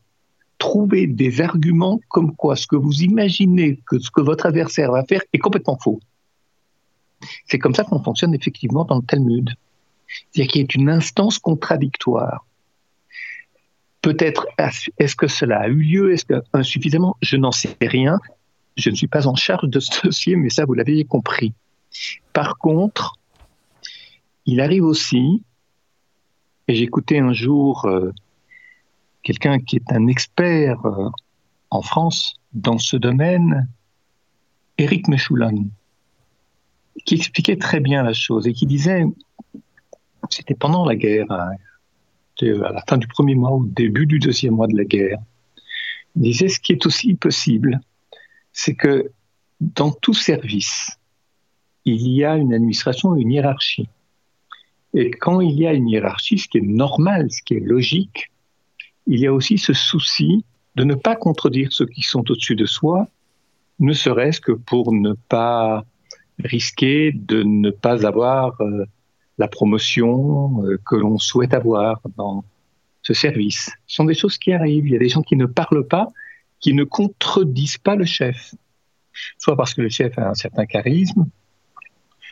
trouver 0.63 1.07
des 1.07 1.41
arguments 1.41 1.99
comme 2.07 2.33
quoi 2.35 2.55
ce 2.55 2.67
que 2.67 2.77
vous 2.77 3.01
imaginez 3.01 3.79
que 3.85 3.99
ce 3.99 4.09
que 4.09 4.21
votre 4.21 4.45
adversaire 4.45 4.93
va 4.93 5.03
faire 5.03 5.21
est 5.33 5.37
complètement 5.37 5.77
faux. 5.77 5.99
C'est 7.47 7.59
comme 7.59 7.75
ça 7.75 7.83
qu'on 7.83 8.01
fonctionne 8.01 8.33
effectivement 8.33 8.85
dans 8.85 8.95
le 8.95 9.03
Talmud. 9.03 9.49
C'est-à-dire 10.07 10.51
qu'il 10.51 10.61
y 10.61 10.63
a 10.63 10.67
une 10.75 10.89
instance 10.89 11.37
contradictoire. 11.37 12.45
Peut-être 14.01 14.47
est-ce 14.97 15.15
que 15.15 15.27
cela 15.27 15.59
a 15.59 15.67
eu 15.67 15.81
lieu, 15.81 16.13
est-ce 16.13 16.23
que 16.23 16.41
insuffisamment, 16.53 17.17
je 17.21 17.35
n'en 17.35 17.51
sais 17.51 17.75
rien 17.81 18.19
je 18.75 18.89
ne 18.89 18.95
suis 18.95 19.07
pas 19.07 19.27
en 19.27 19.35
charge 19.35 19.69
de 19.69 19.79
ce 19.79 20.01
dossier, 20.03 20.35
mais 20.35 20.49
ça, 20.49 20.65
vous 20.65 20.73
l'avez 20.73 21.03
compris. 21.03 21.53
Par 22.33 22.57
contre, 22.57 23.15
il 24.45 24.61
arrive 24.61 24.83
aussi, 24.83 25.43
et 26.67 26.75
j'écoutais 26.75 27.19
un 27.19 27.33
jour 27.33 27.85
euh, 27.85 28.11
quelqu'un 29.23 29.59
qui 29.59 29.77
est 29.77 29.91
un 29.91 30.07
expert 30.07 30.85
euh, 30.85 31.09
en 31.69 31.81
France 31.81 32.35
dans 32.53 32.77
ce 32.77 32.97
domaine, 32.97 33.67
Éric 34.77 35.07
Mechoulan, 35.07 35.65
qui 37.05 37.15
expliquait 37.15 37.57
très 37.57 37.79
bien 37.79 38.03
la 38.03 38.13
chose 38.13 38.47
et 38.47 38.53
qui 38.53 38.65
disait, 38.65 39.03
c'était 40.29 40.53
pendant 40.55 40.85
la 40.85 40.95
guerre, 40.95 41.31
hein, 41.31 41.51
à 42.41 42.71
la 42.71 42.83
fin 42.87 42.97
du 42.97 43.07
premier 43.07 43.35
mois 43.35 43.55
ou 43.55 43.65
début 43.65 44.05
du 44.05 44.19
deuxième 44.19 44.55
mois 44.55 44.67
de 44.67 44.77
la 44.77 44.83
guerre, 44.83 45.19
il 46.15 46.23
disait 46.23 46.49
ce 46.49 46.59
qui 46.59 46.73
est 46.73 46.85
aussi 46.85 47.15
possible, 47.15 47.79
c'est 48.51 48.75
que 48.75 49.11
dans 49.59 49.91
tout 49.91 50.13
service, 50.13 50.91
il 51.85 52.07
y 52.07 52.23
a 52.23 52.35
une 52.35 52.53
administration, 52.53 53.15
une 53.15 53.31
hiérarchie. 53.31 53.89
Et 54.93 55.09
quand 55.09 55.41
il 55.41 55.57
y 55.57 55.65
a 55.65 55.73
une 55.73 55.89
hiérarchie, 55.89 56.37
ce 56.37 56.47
qui 56.47 56.59
est 56.59 56.61
normal, 56.61 57.31
ce 57.31 57.41
qui 57.41 57.55
est 57.55 57.59
logique, 57.59 58.31
il 59.07 59.19
y 59.19 59.27
a 59.27 59.33
aussi 59.33 59.57
ce 59.57 59.73
souci 59.73 60.45
de 60.75 60.83
ne 60.83 60.95
pas 60.95 61.15
contredire 61.15 61.71
ceux 61.71 61.85
qui 61.85 62.01
sont 62.01 62.29
au-dessus 62.31 62.55
de 62.55 62.65
soi, 62.65 63.07
ne 63.79 63.93
serait-ce 63.93 64.41
que 64.41 64.51
pour 64.51 64.93
ne 64.93 65.13
pas 65.13 65.83
risquer 66.39 67.11
de 67.11 67.43
ne 67.43 67.69
pas 67.69 68.05
avoir 68.05 68.59
euh, 68.61 68.85
la 69.37 69.47
promotion 69.47 70.63
euh, 70.65 70.79
que 70.85 70.95
l'on 70.95 71.17
souhaite 71.17 71.53
avoir 71.53 71.99
dans 72.17 72.43
ce 73.01 73.13
service. 73.13 73.71
Ce 73.85 73.95
sont 73.95 74.05
des 74.05 74.13
choses 74.13 74.37
qui 74.37 74.53
arrivent. 74.53 74.87
Il 74.87 74.93
y 74.93 74.95
a 74.95 74.99
des 74.99 75.09
gens 75.09 75.21
qui 75.21 75.35
ne 75.35 75.45
parlent 75.45 75.87
pas 75.87 76.07
qui 76.63 76.73
ne 76.73 76.85
contredisent 76.85 77.77
pas 77.77 77.95
le 77.95 78.05
chef. 78.05 78.55
Soit 79.37 79.57
parce 79.57 79.73
que 79.73 79.81
le 79.81 79.89
chef 79.89 80.17
a 80.17 80.29
un 80.29 80.33
certain 80.33 80.65
charisme, 80.65 81.25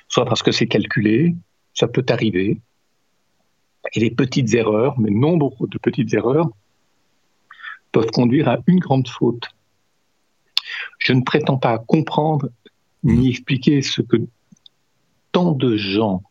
soit 0.08 0.26
parce 0.26 0.42
que 0.42 0.54
c'est 0.54 0.68
calculé, 0.68 1.36
ça 1.74 1.90
peut 1.90 2.06
arriver. 2.08 2.62
Et 3.94 4.00
les 4.00 4.10
petites 4.10 4.54
erreurs, 4.54 4.98
mais 5.00 5.10
nombre 5.10 5.68
de 5.68 5.78
petites 5.78 6.14
erreurs, 6.14 6.50
peuvent 7.92 8.12
conduire 8.12 8.48
à 8.48 8.60
une 8.68 8.80
grande 8.80 9.08
faute. 9.08 9.50
Je 11.00 11.14
ne 11.14 11.22
prétends 11.22 11.58
pas 11.58 11.78
comprendre 11.80 12.50
ni 13.04 13.30
expliquer 13.30 13.82
ce 13.82 14.02
que 14.02 14.18
tant 15.32 15.52
de 15.52 15.78
gens 15.78 16.24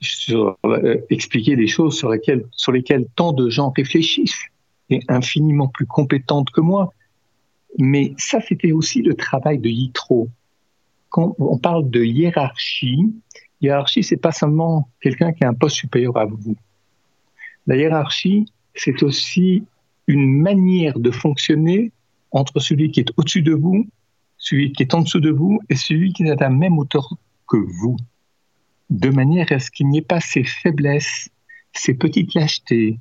sur, 0.00 0.56
euh, 0.64 0.96
expliquer 1.10 1.56
des 1.56 1.66
choses 1.66 1.96
sur 1.96 2.10
lesquelles, 2.10 2.44
sur 2.52 2.72
lesquelles 2.72 3.06
tant 3.14 3.32
de 3.32 3.48
gens 3.50 3.72
réfléchissent 3.76 4.46
est 4.88 5.08
infiniment 5.10 5.68
plus 5.68 5.86
compétente 5.86 6.50
que 6.50 6.60
moi. 6.60 6.92
Mais 7.78 8.14
ça, 8.18 8.40
c'était 8.40 8.72
aussi 8.72 9.02
le 9.02 9.14
travail 9.14 9.58
de 9.58 9.68
Yitro. 9.68 10.28
Quand 11.08 11.34
on 11.38 11.58
parle 11.58 11.88
de 11.90 12.02
hiérarchie, 12.02 13.12
hiérarchie, 13.60 14.02
c'est 14.02 14.16
pas 14.16 14.32
seulement 14.32 14.88
quelqu'un 15.00 15.32
qui 15.32 15.44
a 15.44 15.48
un 15.48 15.54
poste 15.54 15.76
supérieur 15.76 16.16
à 16.16 16.24
vous. 16.24 16.56
La 17.66 17.76
hiérarchie, 17.76 18.46
c'est 18.74 19.02
aussi 19.02 19.64
une 20.06 20.40
manière 20.40 20.98
de 20.98 21.10
fonctionner 21.10 21.92
entre 22.30 22.60
celui 22.60 22.90
qui 22.90 23.00
est 23.00 23.12
au-dessus 23.16 23.42
de 23.42 23.52
vous, 23.54 23.86
celui 24.38 24.72
qui 24.72 24.82
est 24.82 24.94
en 24.94 25.02
dessous 25.02 25.20
de 25.20 25.30
vous 25.30 25.60
et 25.68 25.76
celui 25.76 26.12
qui 26.12 26.24
est 26.24 26.30
à 26.30 26.36
la 26.36 26.50
même 26.50 26.78
hauteur 26.78 27.08
que 27.48 27.56
vous. 27.56 27.96
De 28.88 29.10
manière 29.10 29.52
à 29.52 29.58
ce 29.58 29.70
qu'il 29.70 29.88
n'y 29.88 29.98
ait 29.98 30.02
pas 30.02 30.20
ces 30.20 30.44
faiblesses, 30.44 31.28
ces 31.72 31.94
petites 31.94 32.34
lâchetés, 32.34 32.98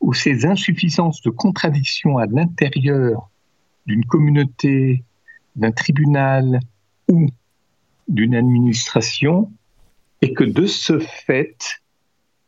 ou 0.00 0.12
ces 0.12 0.44
insuffisances 0.46 1.22
de 1.22 1.30
contradiction 1.30 2.18
à 2.18 2.26
l'intérieur 2.26 3.30
d'une 3.86 4.04
communauté, 4.04 5.04
d'un 5.56 5.70
tribunal 5.70 6.58
ou 7.08 7.28
d'une 8.08 8.34
administration, 8.34 9.50
et 10.20 10.34
que 10.34 10.44
de 10.44 10.66
ce 10.66 10.98
fait, 10.98 11.80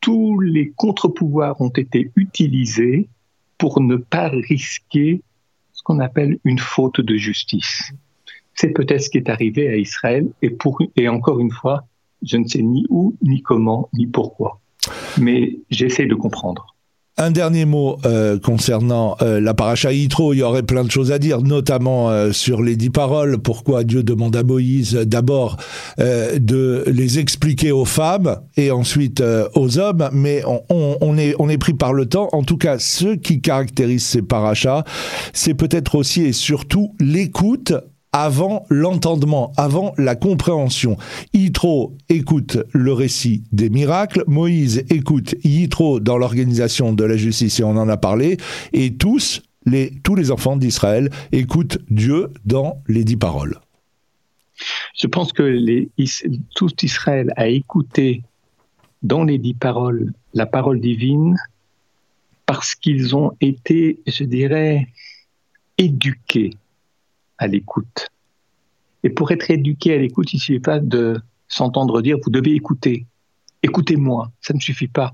tous 0.01 0.39
les 0.39 0.71
contre-pouvoirs 0.71 1.59
ont 1.61 1.69
été 1.69 2.11
utilisés 2.15 3.09
pour 3.65 3.81
ne 3.81 3.95
pas 3.95 4.27
risquer 4.27 5.23
ce 5.73 5.81
qu'on 5.81 5.97
appelle 5.97 6.37
une 6.43 6.59
faute 6.59 7.01
de 7.01 7.15
justice. 7.15 7.93
C'est 8.53 8.69
peut-être 8.69 9.01
ce 9.01 9.09
qui 9.09 9.17
est 9.17 9.27
arrivé 9.27 9.67
à 9.67 9.75
Israël, 9.75 10.29
et, 10.43 10.55
et 10.97 11.09
encore 11.09 11.39
une 11.39 11.49
fois, 11.49 11.87
je 12.21 12.37
ne 12.37 12.47
sais 12.47 12.61
ni 12.61 12.85
où, 12.91 13.15
ni 13.23 13.41
comment, 13.41 13.89
ni 13.91 14.05
pourquoi. 14.05 14.59
Mais 15.19 15.57
j'essaie 15.71 16.05
de 16.05 16.13
comprendre. 16.13 16.74
Un 17.17 17.31
dernier 17.31 17.63
mot 17.63 17.97
euh, 18.05 18.37
concernant 18.37 19.15
euh, 19.21 19.39
la 19.39 19.53
paracha. 19.53 19.93
Il 19.93 20.09
y 20.33 20.43
aurait 20.43 20.63
plein 20.63 20.83
de 20.83 20.91
choses 20.91 21.13
à 21.13 21.19
dire, 21.19 21.41
notamment 21.41 22.09
euh, 22.09 22.33
sur 22.33 22.61
les 22.61 22.75
dix 22.75 22.89
paroles. 22.89 23.37
Pourquoi 23.37 23.85
Dieu 23.85 24.03
demande 24.03 24.35
à 24.35 24.43
Moïse 24.43 24.95
d'abord 24.95 25.55
de 25.97 26.83
les 26.87 27.19
expliquer 27.19 27.71
aux 27.71 27.85
femmes 27.85 28.37
et 28.57 28.71
ensuite 28.71 29.23
aux 29.53 29.79
hommes. 29.79 30.09
Mais 30.11 30.43
on, 30.69 31.17
est, 31.17 31.35
on 31.39 31.47
est 31.47 31.57
pris 31.57 31.73
par 31.73 31.93
le 31.93 32.05
temps. 32.05 32.27
En 32.33 32.43
tout 32.43 32.57
cas, 32.57 32.79
ce 32.79 33.15
qui 33.15 33.39
caractérise 33.39 34.05
ces 34.05 34.21
parachas, 34.21 34.83
c'est 35.31 35.53
peut-être 35.53 35.95
aussi 35.95 36.23
et 36.23 36.33
surtout 36.33 36.95
l'écoute 36.99 37.73
avant 38.15 38.65
l'entendement, 38.69 39.51
avant 39.57 39.93
la 39.97 40.15
compréhension. 40.15 40.95
Yitro 41.33 41.97
écoute 42.07 42.57
le 42.71 42.93
récit 42.93 43.43
des 43.51 43.69
miracles, 43.69 44.23
Moïse 44.25 44.85
écoute 44.89 45.35
Yitro 45.43 45.99
dans 45.99 46.17
l'organisation 46.17 46.93
de 46.93 47.03
la 47.03 47.17
justice, 47.17 47.59
et 47.59 47.65
on 47.65 47.75
en 47.75 47.89
a 47.89 47.97
parlé, 47.97 48.37
et 48.71 48.95
tous, 48.95 49.43
les, 49.65 49.91
tous 50.01 50.15
les 50.15 50.31
enfants 50.31 50.55
d'Israël 50.55 51.09
écoutent 51.33 51.77
Dieu 51.89 52.29
dans 52.45 52.81
les 52.87 53.03
dix 53.03 53.17
paroles. 53.17 53.59
Je 54.97 55.07
pense 55.07 55.33
que 55.33 55.85
tout 56.55 56.71
Israël 56.83 57.33
a 57.35 57.49
écouté 57.49 58.23
dans 59.03 59.25
les 59.25 59.37
dix 59.37 59.55
paroles 59.55 60.13
la 60.33 60.45
parole 60.45 60.79
divine 60.79 61.35
parce 62.45 62.75
qu'ils 62.75 63.13
ont 63.13 63.33
été, 63.41 63.99
je 64.07 64.23
dirais, 64.23 64.87
éduqués 65.77 66.51
à 67.37 67.47
l'écoute. 67.47 68.09
Et 69.03 69.09
pour 69.09 69.31
être 69.31 69.49
éduqué 69.51 69.93
à 69.93 69.97
l'écoute, 69.97 70.33
il 70.33 70.37
ne 70.37 70.41
suffit 70.41 70.59
pas 70.59 70.79
de 70.79 71.21
s'entendre 71.47 72.01
dire 72.01 72.17
vous 72.23 72.31
devez 72.31 72.53
écouter. 72.53 73.05
Écoutez-moi, 73.61 74.31
ça 74.41 74.53
ne 74.53 74.59
suffit 74.59 74.87
pas. 74.87 75.13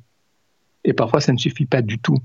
Et 0.83 0.93
parfois, 0.93 1.21
ça 1.21 1.33
ne 1.33 1.37
suffit 1.37 1.65
pas 1.65 1.81
du 1.81 1.99
tout. 1.99 2.17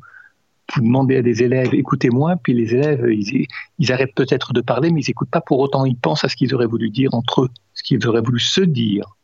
Vous 0.75 0.81
demandez 0.81 1.17
à 1.17 1.23
des 1.23 1.43
élèves 1.43 1.75
écoutez-moi, 1.75 2.37
puis 2.43 2.53
les 2.53 2.75
élèves, 2.75 3.07
ils, 3.09 3.47
ils 3.79 3.93
arrêtent 3.93 4.15
peut-être 4.15 4.53
de 4.53 4.61
parler, 4.61 4.91
mais 4.91 5.01
ils 5.01 5.09
n'écoutent 5.09 5.31
pas 5.31 5.41
pour 5.41 5.61
autant. 5.61 5.85
Ils 5.85 5.97
pensent 5.97 6.25
à 6.25 6.29
ce 6.29 6.37
qu'ils 6.37 6.55
auraient 6.55 6.67
voulu 6.67 6.91
dire 6.91 7.15
entre 7.15 7.43
eux, 7.43 7.51
ce 7.75 7.83
qu'ils 7.83 8.07
auraient 8.07 8.21
voulu 8.21 8.41
se 8.41 8.61
dire 8.61 9.17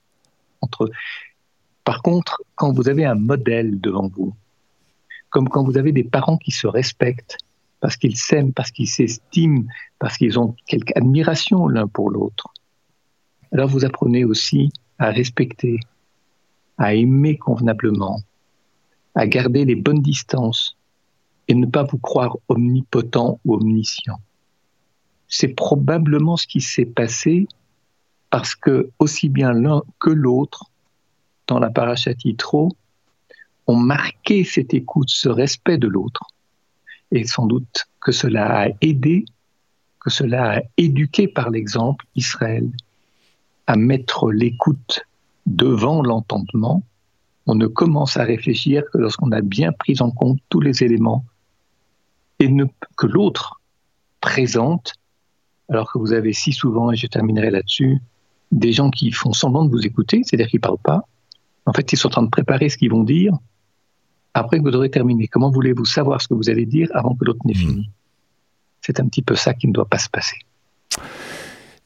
entre 0.61 0.85
eux. 0.85 0.91
Par 1.85 2.03
contre, 2.03 2.43
quand 2.55 2.73
vous 2.73 2.89
avez 2.89 3.05
un 3.05 3.17
modèle 3.17 3.81
devant 3.81 4.09
vous, 4.09 4.35
comme 5.31 5.49
quand 5.49 5.65
vous 5.65 5.79
avez 5.79 5.93
des 5.93 6.05
parents 6.05 6.37
qui 6.37 6.53
se 6.53 6.67
respectent, 6.67 7.39
parce 7.83 7.97
qu'ils 7.97 8.17
s'aiment, 8.17 8.53
parce 8.53 8.71
qu'ils 8.71 8.89
s'estiment, 8.89 9.65
parce 9.99 10.17
qu'ils 10.17 10.39
ont 10.39 10.55
quelque 10.67 10.97
admiration 10.97 11.67
l'un 11.67 11.89
pour 11.89 12.11
l'autre. 12.11 12.55
Alors 13.51 13.69
vous 13.69 13.85
apprenez 13.85 14.25
aussi 14.25 14.73
à 15.01 15.11
respecter, 15.11 15.81
à 16.79 16.95
aimer 16.95 17.37
convenablement, 17.37 18.21
à 19.17 19.27
garder 19.27 19.65
les 19.65 19.75
bonnes 19.75 20.01
distances 20.01 20.77
et 21.49 21.57
ne 21.57 21.67
pas 21.67 21.83
vous 21.83 21.99
croire 21.99 22.37
omnipotent 22.49 23.41
ou 23.45 23.55
omniscient. 23.55 24.21
C'est 25.27 25.49
probablement 25.49 26.37
ce 26.37 26.47
qui 26.47 26.61
s'est 26.61 26.87
passé 26.87 27.49
parce 28.31 28.55
que 28.55 28.91
aussi 29.01 29.29
bien 29.29 29.53
l'un 29.53 29.83
que 29.99 30.11
l'autre, 30.11 30.67
dans 31.49 31.59
la 31.59 31.71
paracha 31.71 32.13
Yitro, 32.25 32.69
ont 33.67 33.77
marqué 33.77 34.45
cette 34.45 34.73
écoute, 34.73 35.11
ce 35.11 35.29
respect 35.29 35.79
de 35.79 35.89
l'autre 35.89 36.29
et 37.13 37.25
sans 37.25 37.47
doute 37.47 37.87
que 38.01 38.11
cela 38.11 38.63
a 38.63 38.69
aidé, 38.81 39.25
que 40.01 40.11
cela 40.11 40.59
a 40.59 40.63
éduqué 40.77 41.29
par 41.29 41.51
l'exemple 41.51 42.05
Israël 42.17 42.69
à 43.67 43.77
mettre 43.77 44.33
l'écoute 44.33 45.03
devant 45.47 46.03
l'entendement. 46.03 46.83
On 47.47 47.55
ne 47.55 47.67
commence 47.67 48.17
à 48.17 48.25
réfléchir 48.25 48.83
que 48.93 48.99
lorsqu'on 48.99 49.31
a 49.31 49.41
bien 49.41 49.73
pris 49.73 50.01
en 50.01 50.11
compte 50.11 50.41
tous 50.49 50.61
les 50.61 50.83
éléments 50.83 51.25
et 52.41 52.51
que 52.97 53.07
l'autre 53.07 53.61
présente, 54.21 54.95
alors 55.69 55.93
que 55.93 55.99
vous 55.99 56.13
avez 56.13 56.33
si 56.33 56.53
souvent, 56.53 56.91
et 56.91 56.97
je 56.97 57.07
terminerai 57.07 57.51
là-dessus, 57.51 57.99
des 58.51 58.73
gens 58.73 58.91
qui 58.91 59.13
font 59.13 59.33
semblant 59.33 59.65
de 59.65 59.71
vous 59.71 59.87
écouter, 59.87 60.23
c'est-à-dire 60.25 60.49
qu'ils 60.49 60.59
ne 60.59 60.63
parlent 60.63 60.79
pas. 60.79 61.07
En 61.67 61.73
fait, 61.73 61.93
ils 61.93 61.97
sont 61.97 62.09
en 62.09 62.11
train 62.11 62.23
de 62.23 62.31
préparer 62.31 62.69
ce 62.69 62.77
qu'ils 62.77 62.91
vont 62.91 63.05
dire, 63.05 63.33
après 64.35 64.59
que 64.59 64.63
vous 64.63 64.75
aurez 64.75 64.91
terminé. 64.91 65.29
Comment 65.29 65.51
voulez-vous 65.51 65.85
savoir 65.85 66.21
ce 66.21 66.29
que 66.29 66.35
vous 66.35 66.51
allez 66.51 66.67
dire 66.67 66.89
avant 66.95 67.15
que 67.15 67.25
l'autre 67.25 67.41
n'ait 67.45 67.55
hmm. 67.55 67.69
fini? 67.69 67.91
C'est 68.81 69.01
un 69.01 69.07
petit 69.07 69.23
peu 69.23 69.37
ça 69.37 69.55
qui 69.55 69.69
ne 69.69 69.73
doit 69.73 69.87
pas 69.87 69.99
se 69.99 70.09
passer. 70.09 70.37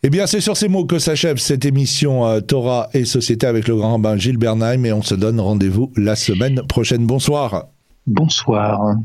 Eh 0.03 0.11
bien, 0.11 0.27
c'est 0.27 0.41
sur 0.41 0.57
ces 0.57 0.69
mots 0.69 0.85
que 0.85 0.99
s'achève 0.99 1.39
cette 1.39 1.65
émission 1.65 2.27
euh, 2.27 2.41
Torah 2.41 2.89
et 2.95 3.05
Société 3.05 3.47
avec 3.47 3.67
le 3.67 3.77
grand 3.77 3.93
rabbin 3.93 4.17
Gilles 4.17 4.39
Bernheim 4.39 4.85
et 4.85 4.93
on 4.93 5.03
se 5.03 5.15
donne 5.15 5.41
rendez-vous 5.41 5.93
la 5.97 6.17
semaine 6.17 6.63
prochaine. 6.69 7.07
Bonsoir. 7.07 7.67
Bonsoir. 8.07 8.97